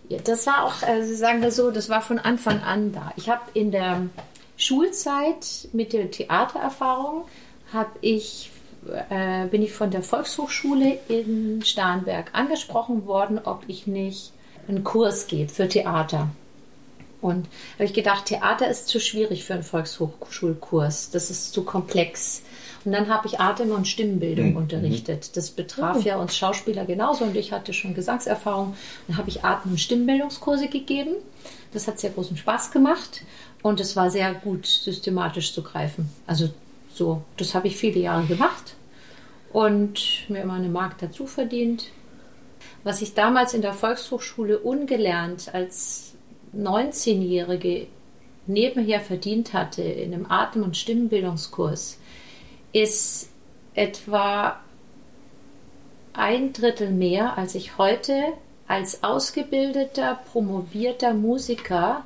[0.07, 3.11] Ja, das war auch, also sagen wir so, das war von Anfang an da.
[3.17, 4.03] Ich habe in der
[4.55, 7.25] Schulzeit mit der Theatererfahrung
[7.73, 8.49] habe ich
[9.09, 14.31] äh, bin ich von der Volkshochschule in Starnberg angesprochen worden, ob ich nicht
[14.69, 16.29] einen Kurs gebe für Theater.
[17.19, 21.09] Und habe ich gedacht, Theater ist zu schwierig für einen Volkshochschulkurs.
[21.09, 22.41] Das ist zu komplex.
[22.87, 24.55] Und dann habe ich Atem- und Stimmenbildung mhm.
[24.55, 25.35] unterrichtet.
[25.35, 26.03] Das betraf oh.
[26.05, 28.77] ja uns Schauspieler genauso und ich hatte schon Gesangserfahrung.
[29.09, 31.15] Dann habe ich Atem- und Stimmenbildungskurse gegeben.
[31.73, 33.25] Das hat sehr großen Spaß gemacht
[33.61, 36.09] und es war sehr gut systematisch zu greifen.
[36.27, 36.49] Also
[36.93, 38.75] so, das habe ich viele Jahre gemacht
[39.51, 41.87] und mir immer eine Mark dazu verdient.
[42.85, 46.13] Was ich damals in der Volkshochschule ungelernt als
[46.55, 47.87] 19-Jährige
[48.45, 51.97] nebenher verdient hatte in einem Atem- und Stimmenbildungskurs,
[52.81, 53.29] ist
[53.73, 54.59] etwa
[56.13, 58.33] ein Drittel mehr, als ich heute
[58.67, 62.03] als ausgebildeter, promovierter Musiker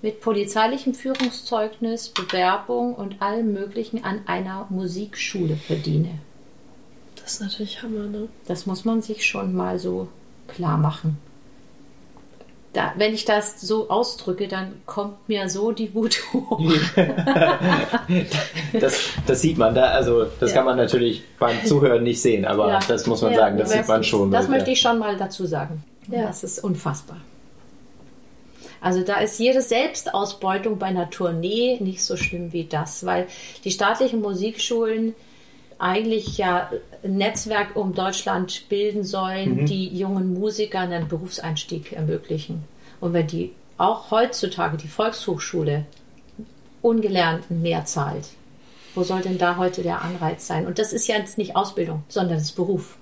[0.00, 6.18] mit polizeilichem Führungszeugnis, Bewerbung und allem Möglichen an einer Musikschule verdiene.
[7.16, 8.28] Das ist natürlich Hammer, ne?
[8.46, 10.08] Das muss man sich schon mal so
[10.48, 11.18] klar machen
[12.72, 16.60] da, wenn ich das so ausdrücke, dann kommt mir so die Wut hoch.
[18.72, 20.56] das, das sieht man da, also das ja.
[20.56, 22.80] kann man natürlich beim Zuhören nicht sehen, aber ja.
[22.88, 24.30] das muss man ja, sagen, das sieht man schon.
[24.30, 25.84] Das möchte ich schon mal dazu sagen.
[26.08, 27.18] Das ist unfassbar.
[28.80, 33.28] Also da ist jede Selbstausbeutung bei einer Tournee nicht so schlimm wie das, weil
[33.64, 35.14] die staatlichen Musikschulen
[35.82, 36.70] eigentlich ja
[37.02, 39.66] ein Netzwerk um Deutschland bilden sollen, mhm.
[39.66, 42.64] die jungen Musikern einen Berufseinstieg ermöglichen.
[43.00, 45.84] Und wenn die auch heutzutage die Volkshochschule
[46.82, 48.28] Ungelernten mehr zahlt,
[48.94, 50.66] wo soll denn da heute der Anreiz sein?
[50.66, 52.96] Und das ist ja jetzt nicht Ausbildung, sondern das Beruf.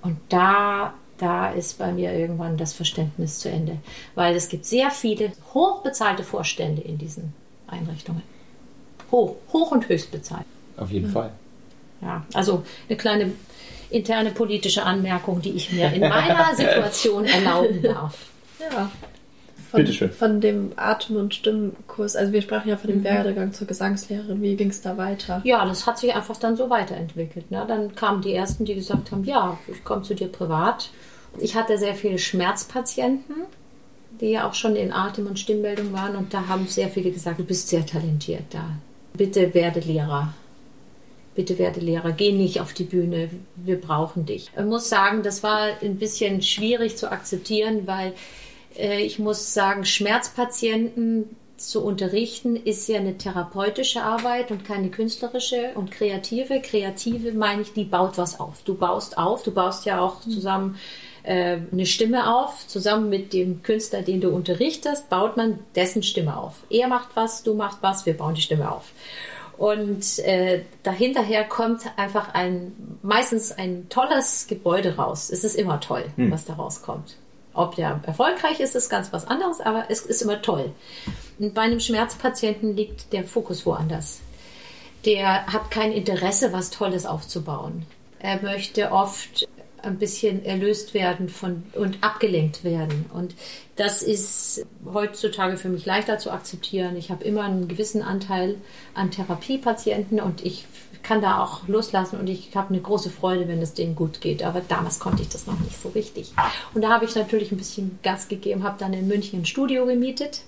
[0.00, 3.78] Und da, da ist bei mir irgendwann das Verständnis zu Ende.
[4.14, 7.34] Weil es gibt sehr viele hochbezahlte Vorstände in diesen
[7.66, 8.22] Einrichtungen.
[9.10, 10.46] Hoch, hoch und höchst bezahlt.
[10.76, 11.12] Auf jeden mhm.
[11.12, 11.30] Fall.
[12.00, 13.32] Ja, also eine kleine
[13.90, 18.30] interne politische Anmerkung, die ich mir in meiner Situation erlauben darf.
[18.58, 18.90] Ja.
[19.70, 20.10] Von, Bitteschön.
[20.10, 23.04] Von dem Atem- und Stimmenkurs, also wir sprachen ja von dem mhm.
[23.04, 25.40] Werdegang zur Gesangslehrerin, wie ging es da weiter?
[25.44, 27.50] Ja, das hat sich einfach dann so weiterentwickelt.
[27.50, 27.64] Ne?
[27.66, 30.90] Dann kamen die Ersten, die gesagt haben, ja, ich komme zu dir privat.
[31.38, 33.34] Ich hatte sehr viele Schmerzpatienten,
[34.20, 37.38] die ja auch schon in Atem- und Stimmbildung waren und da haben sehr viele gesagt,
[37.38, 38.64] du bist sehr talentiert da.
[39.14, 40.34] Bitte werde Lehrer
[41.34, 44.50] bitte werde Lehrer, geh nicht auf die Bühne, wir brauchen dich.
[44.56, 48.12] Ich muss sagen, das war ein bisschen schwierig zu akzeptieren, weil
[48.76, 55.72] äh, ich muss sagen, Schmerzpatienten zu unterrichten ist ja eine therapeutische Arbeit und keine künstlerische
[55.74, 56.60] und kreative.
[56.60, 58.62] Kreative meine ich, die baut was auf.
[58.64, 60.76] Du baust auf, du baust ja auch zusammen
[61.22, 62.66] äh, eine Stimme auf.
[62.66, 66.64] Zusammen mit dem Künstler, den du unterrichtest, baut man dessen Stimme auf.
[66.68, 68.90] Er macht was, du machst was, wir bauen die Stimme auf.
[69.62, 75.30] Und äh, dahinterher kommt einfach ein, meistens ein tolles Gebäude raus.
[75.30, 76.32] Es ist immer toll, hm.
[76.32, 77.14] was da rauskommt.
[77.54, 80.72] Ob der erfolgreich ist, ist ganz was anderes, aber es ist immer toll.
[81.38, 84.18] Und bei einem Schmerzpatienten liegt der Fokus woanders.
[85.04, 87.86] Der hat kein Interesse, was Tolles aufzubauen.
[88.18, 89.46] Er möchte oft
[89.80, 93.06] ein bisschen erlöst werden von, und abgelenkt werden.
[93.14, 93.36] Und
[93.82, 96.96] das ist heutzutage für mich leichter zu akzeptieren.
[96.96, 98.54] Ich habe immer einen gewissen Anteil
[98.94, 100.66] an Therapiepatienten und ich
[101.02, 104.44] kann da auch loslassen und ich habe eine große Freude, wenn es denen gut geht.
[104.44, 106.32] Aber damals konnte ich das noch nicht so richtig.
[106.74, 109.84] Und da habe ich natürlich ein bisschen Gas gegeben, habe dann in München ein Studio
[109.84, 110.42] gemietet.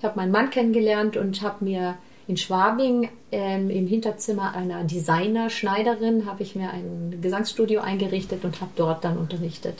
[0.00, 6.26] Ich habe meinen Mann kennengelernt und habe mir in Schwabing ähm, im Hinterzimmer einer Designer-Schneiderin
[6.26, 9.76] habe ich mir ein Gesangsstudio eingerichtet und habe dort dann unterrichtet.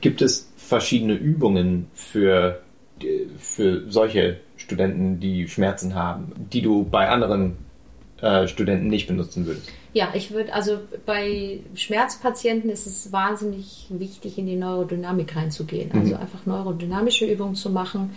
[0.00, 2.62] Gibt es verschiedene Übungen für,
[3.38, 7.58] für solche Studenten, die Schmerzen haben, die du bei anderen
[8.22, 9.68] äh, Studenten nicht benutzen würdest?
[9.92, 15.90] Ja, ich würde, also bei Schmerzpatienten ist es wahnsinnig wichtig, in die Neurodynamik reinzugehen.
[15.92, 16.20] Also mhm.
[16.20, 18.10] einfach neurodynamische Übungen zu machen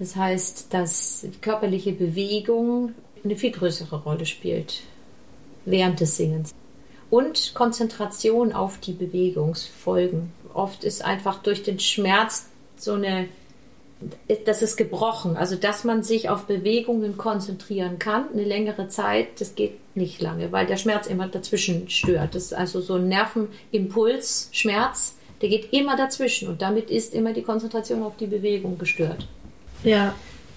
[0.00, 4.82] das heißt, dass körperliche Bewegung eine viel größere Rolle spielt
[5.66, 6.54] während des Singens.
[7.10, 10.32] Und Konzentration auf die Bewegungsfolgen.
[10.54, 13.28] Oft ist einfach durch den Schmerz so eine,
[14.44, 15.36] das ist gebrochen.
[15.36, 20.52] Also, dass man sich auf Bewegungen konzentrieren kann, eine längere Zeit, das geht nicht lange,
[20.52, 22.34] weil der Schmerz immer dazwischen stört.
[22.34, 27.32] Das ist also so ein Nervenimpuls, Schmerz, der geht immer dazwischen und damit ist immer
[27.32, 29.26] die Konzentration auf die Bewegung gestört.
[29.82, 30.14] Ja,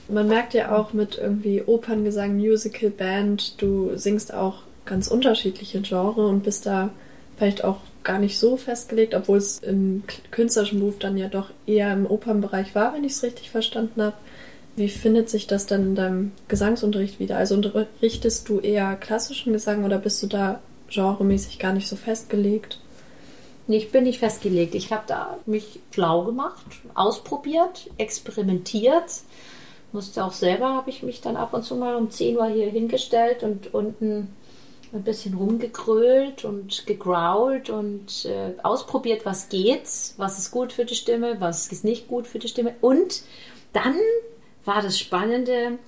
[0.09, 6.27] man merkt ja auch mit irgendwie Operngesang, Musical, Band, du singst auch ganz unterschiedliche Genre
[6.27, 6.89] und bist da
[7.37, 11.93] vielleicht auch gar nicht so festgelegt, obwohl es im künstlerischen Beruf dann ja doch eher
[11.93, 14.15] im Opernbereich war, wenn ich es richtig verstanden habe.
[14.75, 17.37] Wie findet sich das dann in deinem Gesangsunterricht wieder?
[17.37, 22.79] Also unterrichtest du eher klassischen Gesang oder bist du da genremäßig gar nicht so festgelegt?
[23.67, 24.75] Ich bin nicht festgelegt.
[24.75, 29.21] Ich habe da mich schlau gemacht, ausprobiert, experimentiert.
[29.93, 32.69] Musste auch selber, habe ich mich dann ab und zu mal um 10 Uhr hier
[32.69, 34.29] hingestellt und unten
[34.93, 40.95] ein bisschen rumgegrölt und gegrault und äh, ausprobiert, was geht, was ist gut für die
[40.95, 42.75] Stimme, was ist nicht gut für die Stimme.
[42.79, 43.23] Und
[43.73, 43.95] dann
[44.65, 45.79] war das Spannende,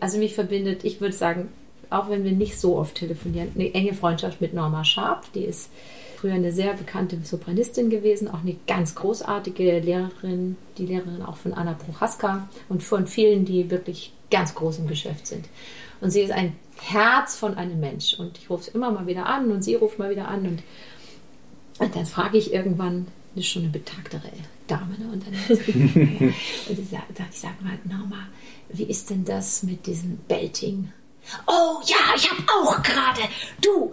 [0.00, 1.48] also mich verbindet, ich würde sagen,
[1.90, 5.70] auch wenn wir nicht so oft telefonieren, eine enge Freundschaft mit Norma Sharp, die ist
[6.16, 11.52] früher eine sehr bekannte Sopranistin gewesen, auch eine ganz großartige Lehrerin, die Lehrerin auch von
[11.52, 15.46] Anna Prochaska und von vielen, die wirklich ganz groß im Geschäft sind.
[16.00, 16.56] Und sie ist ein
[16.92, 18.14] Herz von einem Mensch.
[18.14, 20.46] Und ich rufe sie immer mal wieder an und sie ruft mal wieder an.
[20.46, 20.62] Und,
[21.78, 24.30] und dann frage ich irgendwann, das ist schon eine betagtere
[24.66, 25.12] Dame, ne?
[25.12, 25.34] und dann
[26.68, 28.28] und sie sagt, ich sage mal, Norma,
[28.70, 30.92] wie ist denn das mit diesem Belting?
[31.46, 33.20] Oh ja, ich habe auch gerade,
[33.60, 33.92] du,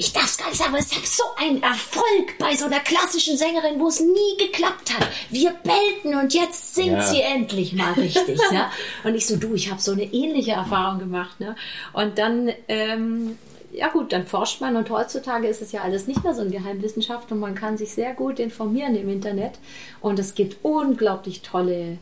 [0.00, 2.78] ich darf es gar nicht sagen, aber ich habe so einen Erfolg bei so einer
[2.78, 5.08] klassischen Sängerin, wo es nie geklappt hat.
[5.28, 7.02] Wir bellten und jetzt singt ja.
[7.02, 8.38] sie endlich mal richtig.
[8.52, 8.66] ne?
[9.02, 11.40] Und ich so, du, ich habe so eine ähnliche Erfahrung gemacht.
[11.40, 11.56] Ne?
[11.92, 13.36] Und dann, ähm,
[13.72, 16.50] ja gut, dann forscht man und heutzutage ist es ja alles nicht mehr so eine
[16.50, 19.58] Geheimwissenschaft und man kann sich sehr gut informieren im Internet.
[20.00, 21.98] Und es gibt unglaublich tolle,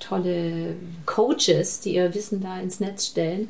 [0.00, 0.74] tolle
[1.06, 3.48] Coaches, die ihr Wissen da ins Netz stellen.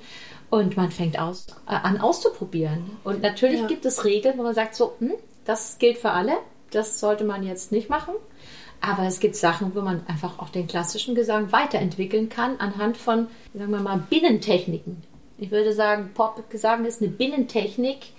[0.53, 2.99] Und man fängt aus, äh, an auszuprobieren.
[3.05, 3.67] Und natürlich ja.
[3.67, 5.15] gibt es Regeln, wo man sagt, so, hm,
[5.47, 6.35] das gilt für alle,
[6.71, 8.13] das sollte man jetzt nicht machen.
[8.83, 13.29] Aber es gibt Sachen, wo man einfach auch den klassischen Gesang weiterentwickeln kann anhand von,
[13.55, 15.03] sagen wir mal, Binnentechniken.
[15.39, 18.13] Ich würde sagen, Popgesang ist eine Binnentechnik,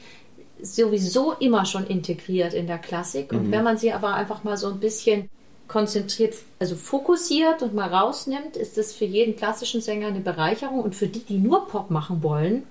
[0.59, 3.31] sowieso immer schon integriert in der Klassik.
[3.31, 3.51] Und mhm.
[3.51, 5.29] wenn man sie aber einfach mal so ein bisschen
[5.67, 10.95] konzentriert, also fokussiert und mal rausnimmt, ist das für jeden klassischen Sänger eine Bereicherung und
[10.95, 12.63] für die, die nur Pop machen wollen,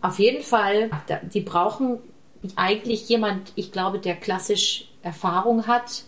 [0.00, 0.90] auf jeden Fall,
[1.34, 1.98] die brauchen
[2.54, 6.04] eigentlich jemand, ich glaube, der klassisch Erfahrung hat,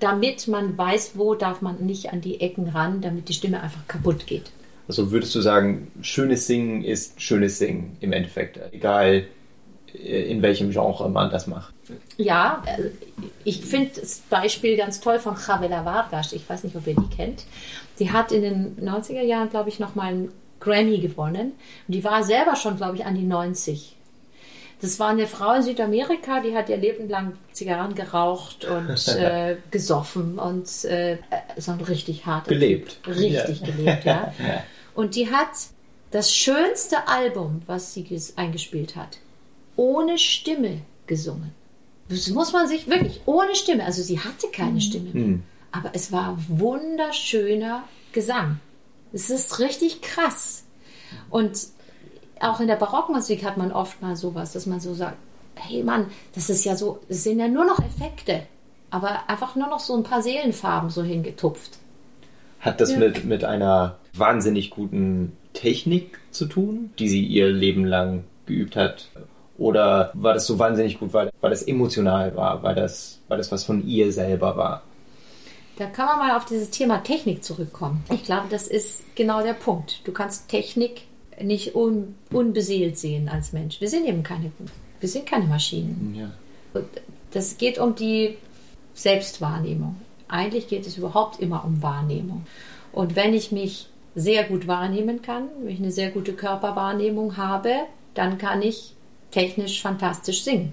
[0.00, 3.86] damit man weiß, wo darf man nicht an die Ecken ran, damit die Stimme einfach
[3.86, 4.50] kaputt geht.
[4.88, 9.26] Also würdest du sagen, schönes Singen ist schönes Singen im Endeffekt, egal
[10.02, 11.72] in welchem Genre man das macht.
[12.16, 12.90] Ja, äh,
[13.44, 16.32] ich finde das Beispiel ganz toll von Chavela Vargas.
[16.32, 17.44] Ich weiß nicht, ob ihr die kennt.
[17.98, 21.52] Die hat in den 90er Jahren, glaube ich, nochmal einen Grammy gewonnen.
[21.86, 23.94] Und die war selber schon, glaube ich, an die 90.
[24.80, 29.56] Das war eine Frau in Südamerika, die hat ihr Leben lang Zigarren geraucht und äh,
[29.70, 31.16] gesoffen und äh,
[31.56, 32.98] so ein richtig harter Gelebt.
[33.06, 33.66] Richtig ja.
[33.66, 34.32] gelebt, ja.
[34.94, 35.48] Und die hat
[36.10, 38.06] das schönste Album, was sie
[38.36, 39.18] eingespielt hat,
[39.76, 41.52] ohne Stimme gesungen.
[42.08, 44.80] Das muss man sich wirklich ohne Stimme, also sie hatte keine mhm.
[44.80, 45.42] Stimme mehr, mhm.
[45.72, 48.60] aber es war wunderschöner Gesang.
[49.12, 50.64] Es ist richtig krass.
[51.30, 51.58] Und
[52.40, 55.16] auch in der Barockmusik hat man oft mal sowas, dass man so sagt,
[55.54, 58.42] hey Mann, das ist ja so, es sind ja nur noch Effekte,
[58.90, 61.78] aber einfach nur noch so ein paar Seelenfarben so hingetupft.
[62.60, 62.98] Hat das ja.
[62.98, 69.08] mit, mit einer wahnsinnig guten Technik zu tun, die sie ihr Leben lang geübt hat?
[69.58, 73.50] Oder war das so wahnsinnig gut, weil, weil das emotional war, weil das, weil das
[73.50, 74.82] was von ihr selber war?
[75.78, 78.02] Da kann man mal auf dieses Thema Technik zurückkommen.
[78.10, 80.00] Ich glaube, das ist genau der Punkt.
[80.04, 81.02] Du kannst Technik
[81.40, 83.80] nicht un, unbeseelt sehen als Mensch.
[83.80, 84.52] Wir sind eben keine,
[85.00, 86.14] wir sind keine Maschinen.
[86.14, 86.82] Ja.
[87.30, 88.38] Das geht um die
[88.94, 89.96] Selbstwahrnehmung.
[90.28, 92.46] Eigentlich geht es überhaupt immer um Wahrnehmung.
[92.92, 97.70] Und wenn ich mich sehr gut wahrnehmen kann, wenn ich eine sehr gute Körperwahrnehmung habe,
[98.14, 98.95] dann kann ich
[99.36, 100.72] technisch fantastisch singen.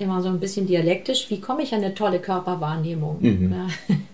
[0.00, 1.30] Immer so ein bisschen dialektisch.
[1.30, 3.18] Wie komme ich an eine tolle Körperwahrnehmung?
[3.20, 3.70] Mhm.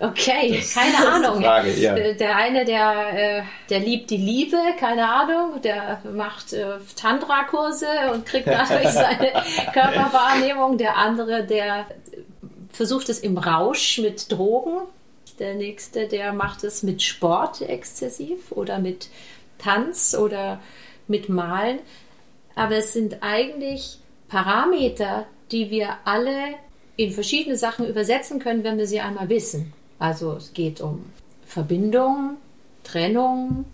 [0.00, 1.40] Okay, das keine Ahnung.
[1.40, 1.94] Frage, ja.
[1.94, 6.64] Der eine, der, äh, der liebt die Liebe, keine Ahnung, der macht äh,
[6.96, 9.30] Tantra-Kurse und kriegt dadurch seine
[9.72, 10.78] Körperwahrnehmung.
[10.78, 11.86] Der andere, der
[12.72, 14.88] versucht es im Rausch mit Drogen.
[15.38, 19.10] Der nächste, der macht es mit Sport exzessiv oder mit
[19.58, 20.60] Tanz oder
[21.06, 21.78] mit Malen
[22.56, 26.56] aber es sind eigentlich Parameter, die wir alle
[26.96, 29.72] in verschiedene Sachen übersetzen können, wenn wir sie einmal wissen.
[29.98, 31.04] Also es geht um
[31.46, 32.36] Verbindung,
[32.82, 33.66] Trennung,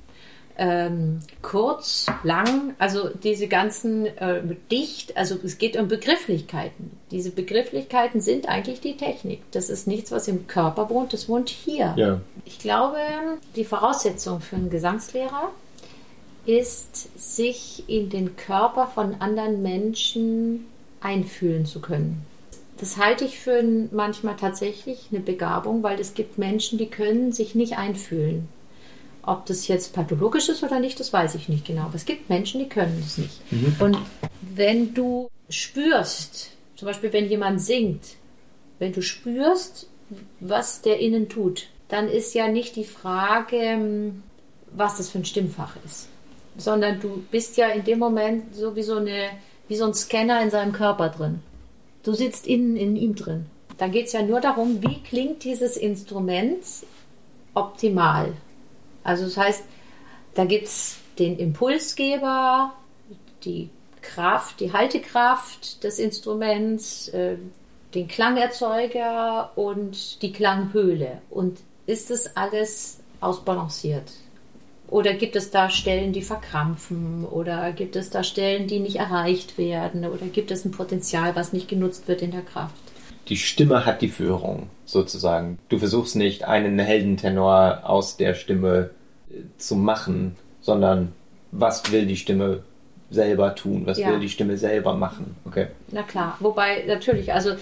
[0.58, 6.90] ähm, kurz, lang, also diese ganzen äh, dicht, also es geht um Begrifflichkeiten.
[7.10, 9.40] Diese Begrifflichkeiten sind eigentlich die Technik.
[9.52, 11.94] Das ist nichts, was im Körper wohnt, das wohnt hier.
[11.96, 12.20] Ja.
[12.44, 12.98] Ich glaube,
[13.56, 15.50] die Voraussetzung für einen Gesangslehrer
[16.46, 20.66] ist, sich in den Körper von anderen Menschen
[21.00, 22.24] einfühlen zu können.
[22.78, 23.62] Das halte ich für
[23.92, 28.48] manchmal tatsächlich eine Begabung, weil es gibt Menschen, die können sich nicht einfühlen.
[29.22, 31.82] Ob das jetzt pathologisch ist oder nicht, das weiß ich nicht genau.
[31.82, 33.52] Aber es gibt Menschen, die können es nicht.
[33.52, 33.76] Mhm.
[33.78, 33.98] Und
[34.40, 38.16] wenn du spürst, zum Beispiel, wenn jemand singt,
[38.80, 39.88] wenn du spürst,
[40.40, 44.12] was der innen tut, dann ist ja nicht die Frage,
[44.72, 46.08] was das für ein Stimmfach ist,
[46.56, 49.30] sondern du bist ja in dem Moment so wie so, eine,
[49.68, 51.40] wie so ein Scanner in seinem Körper drin.
[52.02, 53.46] Du sitzt innen in ihm drin.
[53.78, 56.64] Da geht es ja nur darum, wie klingt dieses Instrument
[57.54, 58.32] optimal.
[59.04, 59.64] Also das heißt,
[60.34, 62.72] da gibt es den Impulsgeber,
[63.44, 67.36] die Kraft, die Haltekraft des Instruments, äh,
[67.94, 71.20] den Klangerzeuger und die Klanghöhle.
[71.30, 74.12] Und ist das alles ausbalanciert?
[74.92, 77.24] Oder gibt es da Stellen, die verkrampfen?
[77.24, 80.04] Oder gibt es da Stellen, die nicht erreicht werden?
[80.04, 82.74] Oder gibt es ein Potenzial, was nicht genutzt wird in der Kraft?
[83.28, 85.58] Die Stimme hat die Führung, sozusagen.
[85.70, 88.90] Du versuchst nicht, einen Heldentenor aus der Stimme
[89.30, 91.12] äh, zu machen, sondern
[91.52, 92.62] was will die Stimme
[93.10, 93.86] selber tun?
[93.86, 94.10] Was ja.
[94.10, 95.36] will die Stimme selber machen?
[95.46, 95.68] Okay.
[95.90, 96.36] Na klar.
[96.40, 97.52] Wobei natürlich, also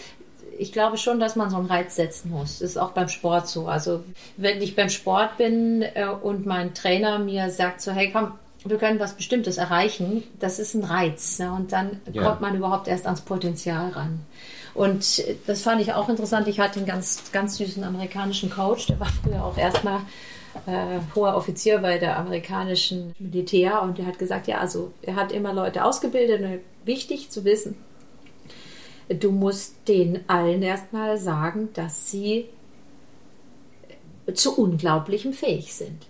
[0.61, 2.59] ich glaube schon, dass man so einen Reiz setzen muss.
[2.59, 3.67] Das ist auch beim Sport so.
[3.67, 4.05] Also
[4.37, 8.33] wenn ich beim Sport bin äh, und mein Trainer mir sagt so, hey komm,
[8.65, 11.39] wir können was Bestimmtes erreichen, das ist ein Reiz.
[11.39, 11.51] Ne?
[11.51, 12.23] Und dann ja.
[12.23, 14.21] kommt man überhaupt erst ans Potenzial ran.
[14.75, 16.47] Und das fand ich auch interessant.
[16.47, 20.01] Ich hatte einen ganz, ganz süßen amerikanischen Coach, der war früher auch erstmal
[20.67, 25.33] äh, hoher Offizier bei der amerikanischen Militär und der hat gesagt, ja, also er hat
[25.33, 27.77] immer Leute ausgebildet und wichtig zu wissen,
[29.19, 32.47] du musst den allen erstmal sagen, dass sie
[34.35, 36.07] zu Unglaublichem fähig sind.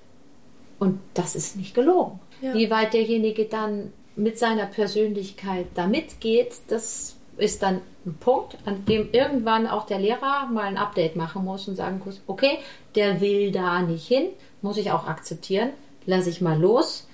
[0.79, 2.21] Und das ist nicht gelogen.
[2.41, 2.55] Ja.
[2.55, 8.85] Wie weit derjenige dann mit seiner Persönlichkeit da mitgeht, das ist dann ein Punkt, an
[8.87, 12.59] dem irgendwann auch der Lehrer mal ein Update machen muss und sagen muss, okay,
[12.95, 14.29] der will da nicht hin,
[14.63, 15.71] muss ich auch akzeptieren,
[16.07, 17.07] lasse ich mal los.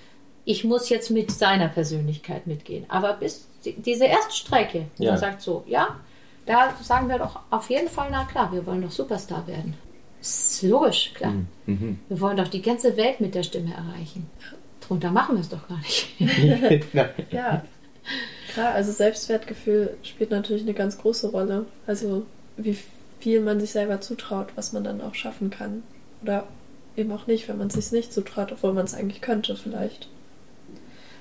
[0.47, 2.87] Ich muss jetzt mit seiner Persönlichkeit mitgehen.
[2.89, 5.11] Aber bis diese erste Strecke, ja.
[5.11, 5.97] man sagt so, ja,
[6.47, 9.75] da sagen wir doch auf jeden Fall, na klar, wir wollen doch Superstar werden.
[10.21, 11.33] Das ist logisch, klar.
[11.33, 11.49] Mhm.
[11.67, 11.99] mhm.
[12.09, 14.31] Wir wollen doch die ganze Welt mit der Stimme erreichen.
[14.81, 16.15] Drunter machen wir es doch gar nicht.
[17.33, 17.65] ja,
[18.55, 21.67] klar, also Selbstwertgefühl spielt natürlich eine ganz große Rolle.
[21.89, 22.25] Also
[22.57, 22.79] wie
[23.19, 25.83] viel man sich selber zutraut, was man dann auch schaffen kann.
[26.23, 26.47] Oder
[26.97, 30.09] eben auch nicht, wenn man es sich nicht zutraut, obwohl man es eigentlich könnte vielleicht.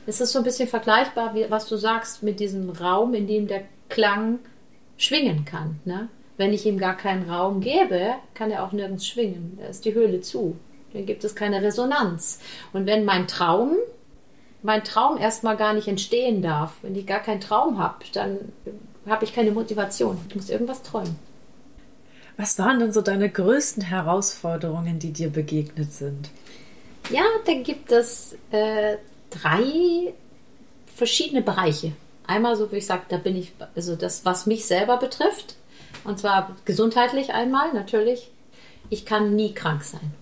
[0.05, 3.47] Es ist so ein bisschen vergleichbar, wie, was du sagst, mit diesem Raum, in dem
[3.47, 4.39] der Klang
[4.97, 5.79] schwingen kann.
[5.85, 6.09] Ne?
[6.37, 9.57] Wenn ich ihm gar keinen Raum gebe, kann er auch nirgends schwingen.
[9.59, 10.57] Da ist die Höhle zu.
[10.93, 12.39] Dann gibt es keine Resonanz.
[12.71, 13.75] Und wenn mein Traum,
[14.61, 18.37] mein Traum erstmal gar nicht entstehen darf, wenn ich gar keinen Traum habe, dann
[19.05, 20.17] habe ich keine Motivation.
[20.29, 21.15] Ich muss irgendwas träumen.
[22.37, 26.29] Was waren denn so deine größten Herausforderungen, die dir begegnet sind?
[27.09, 28.97] Ja, da gibt es äh,
[29.41, 30.13] drei
[30.95, 31.93] verschiedene Bereiche.
[32.27, 35.55] Einmal, so wie ich sage, da bin ich, also das, was mich selber betrifft,
[36.03, 38.31] und zwar gesundheitlich einmal natürlich.
[38.89, 40.13] Ich kann nie krank sein.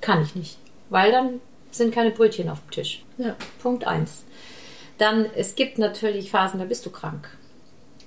[0.00, 0.58] Kann ich nicht.
[0.90, 3.04] Weil dann sind keine Brötchen auf dem Tisch.
[3.18, 3.36] Ja.
[3.62, 4.24] Punkt eins.
[4.98, 7.28] Dann, es gibt natürlich Phasen, da bist du krank.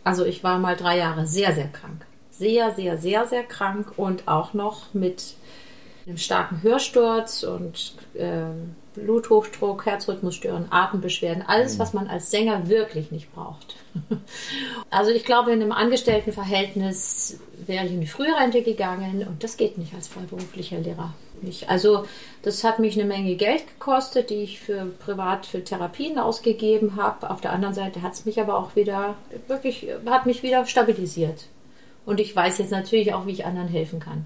[0.04, 2.06] Also ich war mal drei Jahre sehr, sehr krank.
[2.32, 5.36] Sehr, sehr, sehr, sehr krank und auch noch mit
[6.06, 8.44] einem starken Hörsturz und äh,
[8.94, 13.76] Bluthochdruck, Herzrhythmusstörungen, Atembeschwerden, alles, was man als Sänger wirklich nicht braucht.
[14.90, 19.78] Also ich glaube, in einem Angestelltenverhältnis wäre ich in die Frührente gegangen und das geht
[19.78, 21.14] nicht als freiberuflicher Lehrer.
[21.42, 21.70] Nicht.
[21.70, 22.06] Also
[22.44, 27.30] das hat mich eine Menge Geld gekostet, die ich für privat für Therapien ausgegeben habe.
[27.30, 29.16] Auf der anderen Seite hat es mich aber auch wieder
[29.48, 31.46] wirklich, hat mich wieder stabilisiert.
[32.06, 34.26] Und ich weiß jetzt natürlich auch, wie ich anderen helfen kann.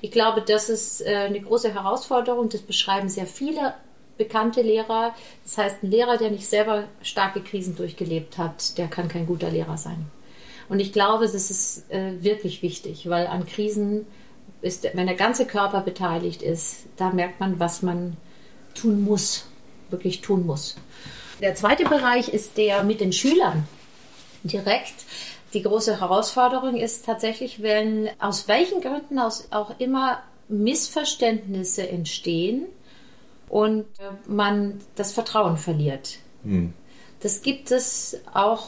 [0.00, 2.48] Ich glaube, das ist äh, eine große Herausforderung.
[2.48, 3.74] Das beschreiben sehr viele
[4.16, 5.14] bekannte Lehrer.
[5.44, 9.50] Das heißt, ein Lehrer, der nicht selber starke Krisen durchgelebt hat, der kann kein guter
[9.50, 10.06] Lehrer sein.
[10.68, 14.06] Und ich glaube, das ist äh, wirklich wichtig, weil an Krisen
[14.62, 18.16] ist, wenn der ganze Körper beteiligt ist, da merkt man, was man
[18.74, 19.46] tun muss,
[19.90, 20.76] wirklich tun muss.
[21.40, 23.68] Der zweite Bereich ist der mit den Schülern
[24.42, 24.94] direkt.
[25.52, 32.66] Die große Herausforderung ist tatsächlich, wenn aus welchen Gründen auch immer Missverständnisse entstehen,
[33.48, 36.18] und äh, man das Vertrauen verliert.
[36.42, 36.72] Hm.
[37.20, 38.66] Das gibt es auch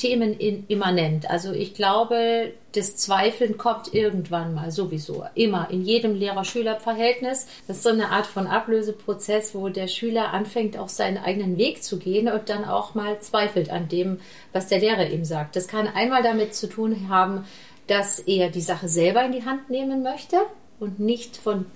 [0.00, 1.28] themenimmanent.
[1.28, 5.24] Also ich glaube, das Zweifeln kommt irgendwann mal sowieso.
[5.34, 7.46] Immer in jedem Lehrer-Schüler-Verhältnis.
[7.66, 11.82] Das ist so eine Art von Ablöseprozess, wo der Schüler anfängt, auch seinen eigenen Weg
[11.82, 14.20] zu gehen und dann auch mal zweifelt an dem,
[14.52, 15.54] was der Lehrer ihm sagt.
[15.54, 17.44] Das kann einmal damit zu tun haben,
[17.86, 20.38] dass er die Sache selber in die Hand nehmen möchte
[20.78, 21.66] und nicht von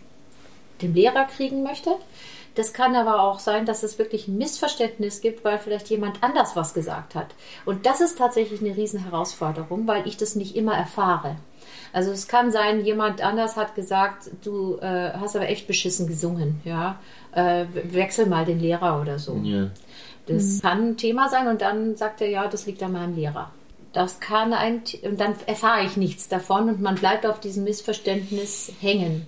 [0.84, 1.90] dem Lehrer kriegen möchte.
[2.54, 6.54] Das kann aber auch sein, dass es wirklich ein Missverständnis gibt, weil vielleicht jemand anders
[6.54, 7.26] was gesagt hat.
[7.64, 11.36] Und das ist tatsächlich eine Riesenherausforderung, weil ich das nicht immer erfahre.
[11.92, 16.60] Also es kann sein, jemand anders hat gesagt, du äh, hast aber echt beschissen gesungen,
[16.64, 17.00] ja.
[17.32, 19.40] Äh, wechsel mal den Lehrer oder so.
[19.42, 19.70] Ja.
[20.26, 20.60] Das mhm.
[20.60, 23.50] kann ein Thema sein und dann sagt er, ja, das liegt an meinem Lehrer.
[23.92, 28.72] Das kann ein, und dann erfahre ich nichts davon und man bleibt auf diesem Missverständnis
[28.80, 29.26] hängen.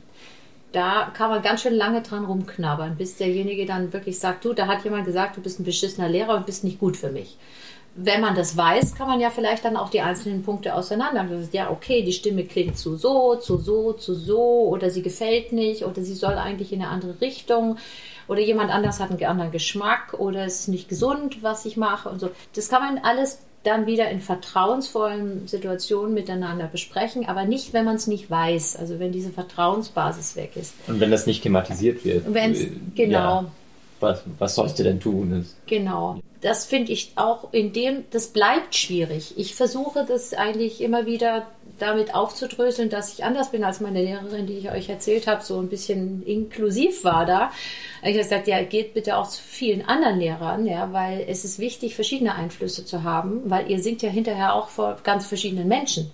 [0.76, 4.66] Da kann man ganz schön lange dran rumknabbern, bis derjenige dann wirklich sagt, du, da
[4.66, 7.38] hat jemand gesagt, du bist ein beschissener Lehrer und bist nicht gut für mich
[7.98, 11.26] wenn man das weiß, kann man ja vielleicht dann auch die einzelnen Punkte auseinander.
[11.52, 15.82] Ja, okay, die Stimme klingt zu so, zu so, zu so, oder sie gefällt nicht,
[15.84, 17.78] oder sie soll eigentlich in eine andere Richtung,
[18.28, 22.10] oder jemand anders hat einen anderen Geschmack, oder es ist nicht gesund, was ich mache
[22.10, 22.28] und so.
[22.54, 27.96] Das kann man alles dann wieder in vertrauensvollen Situationen miteinander besprechen, aber nicht, wenn man
[27.96, 30.74] es nicht weiß, also wenn diese Vertrauensbasis weg ist.
[30.86, 32.24] Und wenn das nicht thematisiert wird.
[32.32, 32.60] Wenn's,
[32.94, 33.42] genau.
[33.42, 33.46] Ja
[34.00, 35.46] was, was sollst du denn tun?
[35.66, 36.20] Genau.
[36.46, 39.34] Das finde ich auch in dem, das bleibt schwierig.
[39.36, 41.48] Ich versuche das eigentlich immer wieder
[41.80, 45.58] damit aufzudröseln, dass ich anders bin als meine Lehrerin, die ich euch erzählt habe, so
[45.58, 47.50] ein bisschen inklusiv war da.
[48.02, 51.58] Ich habe gesagt, ja, geht bitte auch zu vielen anderen Lehrern, ja, weil es ist
[51.58, 56.12] wichtig, verschiedene Einflüsse zu haben, weil ihr singt ja hinterher auch vor ganz verschiedenen Menschen.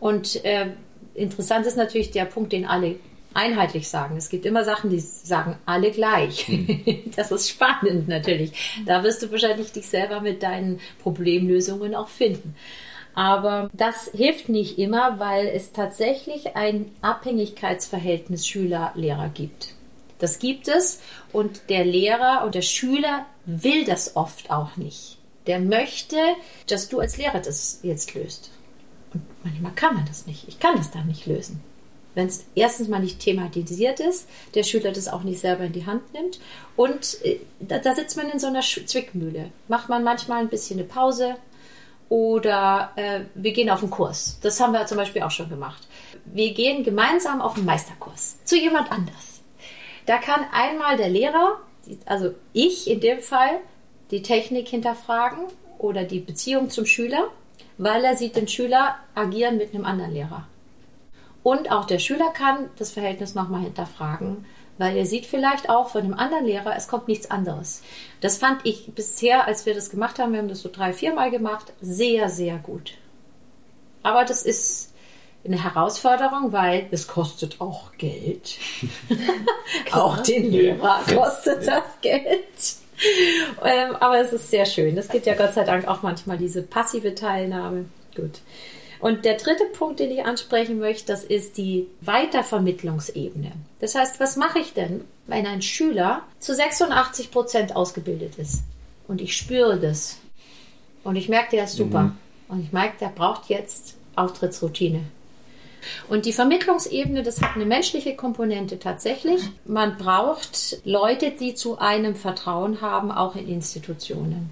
[0.00, 0.70] Und äh,
[1.14, 2.96] interessant ist natürlich der Punkt, den alle
[3.36, 4.16] einheitlich sagen.
[4.16, 6.48] Es gibt immer Sachen, die sagen alle gleich.
[6.48, 6.82] Hm.
[7.16, 8.82] Das ist spannend natürlich.
[8.84, 12.54] Da wirst du wahrscheinlich dich selber mit deinen Problemlösungen auch finden.
[13.14, 19.74] Aber das hilft nicht immer, weil es tatsächlich ein Abhängigkeitsverhältnis Schüler-Lehrer gibt.
[20.18, 21.00] Das gibt es
[21.32, 25.16] und der Lehrer und der Schüler will das oft auch nicht.
[25.46, 26.16] Der möchte,
[26.68, 28.50] dass du als Lehrer das jetzt löst.
[29.14, 30.48] Und manchmal kann man das nicht.
[30.48, 31.62] Ich kann das dann nicht lösen
[32.16, 35.86] wenn es erstens mal nicht thematisiert ist, der Schüler das auch nicht selber in die
[35.86, 36.40] Hand nimmt.
[36.74, 39.52] Und äh, da, da, sitzt man in so einer Zwickmühle.
[39.68, 41.36] Macht man manchmal ein bisschen eine Pause
[42.08, 44.38] oder äh, wir gehen auf einen Kurs.
[44.40, 45.86] Das haben wir zum Beispiel auch schon gemacht.
[46.24, 49.42] Wir gehen gemeinsam auf einen Meisterkurs zu jemand anders.
[50.06, 51.60] Da kann einmal der Lehrer,
[52.06, 53.60] also ich in dem Fall,
[54.10, 55.44] die Technik hinterfragen
[55.78, 57.28] oder die Beziehung zum Schüler,
[57.76, 60.48] weil er sieht den Schüler agieren mit einem anderen Lehrer.
[61.46, 64.46] Und auch der Schüler kann das Verhältnis nochmal hinterfragen,
[64.78, 67.82] weil er sieht vielleicht auch von dem anderen Lehrer, es kommt nichts anderes.
[68.20, 71.30] Das fand ich bisher, als wir das gemacht haben, wir haben das so drei, viermal
[71.30, 72.94] gemacht, sehr, sehr gut.
[74.02, 74.92] Aber das ist
[75.44, 78.58] eine Herausforderung, weil es kostet auch Geld.
[79.92, 82.74] auch den Lehrer kostet das Geld.
[83.64, 84.98] Ähm, aber es ist sehr schön.
[84.98, 87.84] Es gibt ja Gott sei Dank auch manchmal diese passive Teilnahme.
[88.16, 88.40] Gut.
[89.06, 93.52] Und der dritte Punkt, den ich ansprechen möchte, das ist die Weitervermittlungsebene.
[93.78, 98.64] Das heißt, was mache ich denn, wenn ein Schüler zu 86 Prozent ausgebildet ist
[99.06, 100.16] und ich spüre das
[101.04, 102.18] und ich merke, der ist super mhm.
[102.48, 105.02] und ich merke, der braucht jetzt Auftrittsroutine.
[106.08, 109.40] Und die Vermittlungsebene, das hat eine menschliche Komponente tatsächlich.
[109.64, 114.50] Man braucht Leute, die zu einem Vertrauen haben, auch in Institutionen.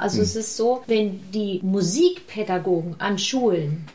[0.00, 0.22] Also hm.
[0.22, 3.86] es ist so, wenn die Musikpädagogen an Schulen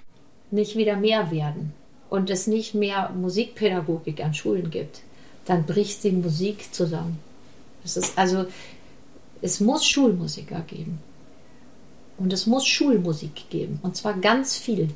[0.51, 1.74] nicht wieder mehr werden
[2.12, 5.01] und es nicht mehr Musikpädagogik an Schulen gibt,
[5.45, 7.18] dann bricht die Musik zusammen.
[7.84, 8.45] Es ist also,
[9.41, 10.99] es muss Schulmusiker geben.
[12.20, 13.80] Und es muss Schulmusik geben.
[13.82, 14.89] Und zwar ganz viel.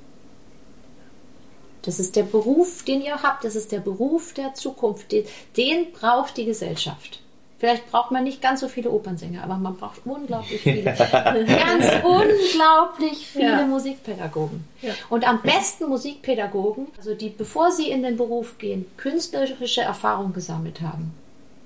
[1.82, 3.44] Das ist der Beruf, den ihr habt.
[3.44, 5.12] Das ist der Beruf der Zukunft.
[5.12, 5.26] Den,
[5.58, 7.20] den braucht die Gesellschaft.
[7.60, 13.28] Vielleicht braucht man nicht ganz so viele Opernsänger, aber man braucht unglaublich viele, ganz unglaublich
[13.28, 13.68] viele ja.
[13.68, 14.64] Musikpädagogen.
[14.82, 14.94] Ja.
[15.10, 20.80] Und am besten Musikpädagogen, also die, bevor sie in den Beruf gehen, künstlerische Erfahrung gesammelt
[20.80, 21.14] haben.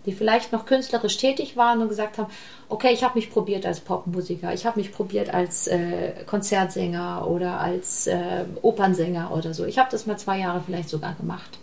[0.08, 2.30] Die vielleicht noch künstlerisch tätig waren und gesagt haben,
[2.70, 7.60] okay, ich habe mich probiert als Popmusiker, ich habe mich probiert als äh, Konzertsänger oder
[7.60, 9.64] als äh, Opernsänger oder so.
[9.64, 11.60] Ich habe das mal zwei Jahre vielleicht sogar gemacht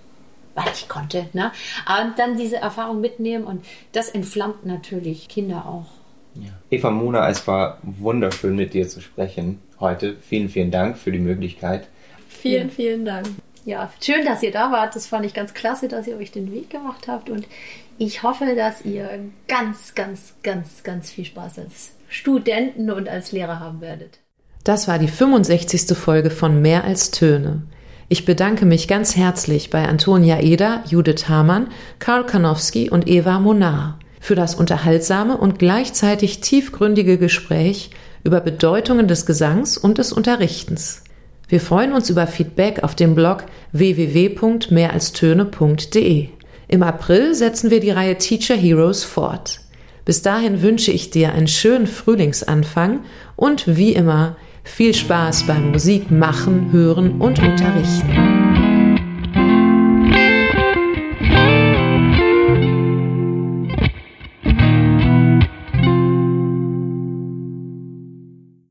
[0.65, 1.29] weil ich konnte.
[1.33, 1.53] Ne?
[1.87, 5.87] Und dann diese Erfahrung mitnehmen und das entflammt natürlich Kinder auch.
[6.35, 6.51] Ja.
[6.71, 10.17] Eva Mona, es war wunderschön mit dir zu sprechen heute.
[10.17, 11.89] Vielen, vielen Dank für die Möglichkeit.
[12.29, 12.75] Vielen, ja.
[12.75, 13.27] vielen Dank.
[13.65, 14.97] Ja, schön, dass ihr da wart.
[14.97, 17.29] Das fand ich ganz klasse, dass ihr euch den Weg gemacht habt.
[17.29, 17.47] Und
[17.99, 19.09] ich hoffe, dass ihr
[19.49, 24.19] ganz, ganz, ganz, ganz viel Spaß als Studenten und als Lehrer haben werdet.
[24.65, 25.97] Das war die 65.
[25.97, 27.63] Folge von Mehr als Töne.
[28.13, 31.69] Ich bedanke mich ganz herzlich bei Antonia Eder, Judith Hamann,
[32.01, 37.91] Karl Kanowski und Eva Monar für das unterhaltsame und gleichzeitig tiefgründige Gespräch
[38.25, 41.05] über Bedeutungen des Gesangs und des Unterrichtens.
[41.47, 46.29] Wir freuen uns über Feedback auf dem Blog www.mehralstöne.de.
[46.67, 49.61] Im April setzen wir die Reihe Teacher Heroes fort.
[50.05, 53.05] Bis dahin wünsche ich dir einen schönen Frühlingsanfang
[53.37, 54.35] und wie immer
[54.65, 58.50] viel Spaß beim Musik machen, hören und unterrichten.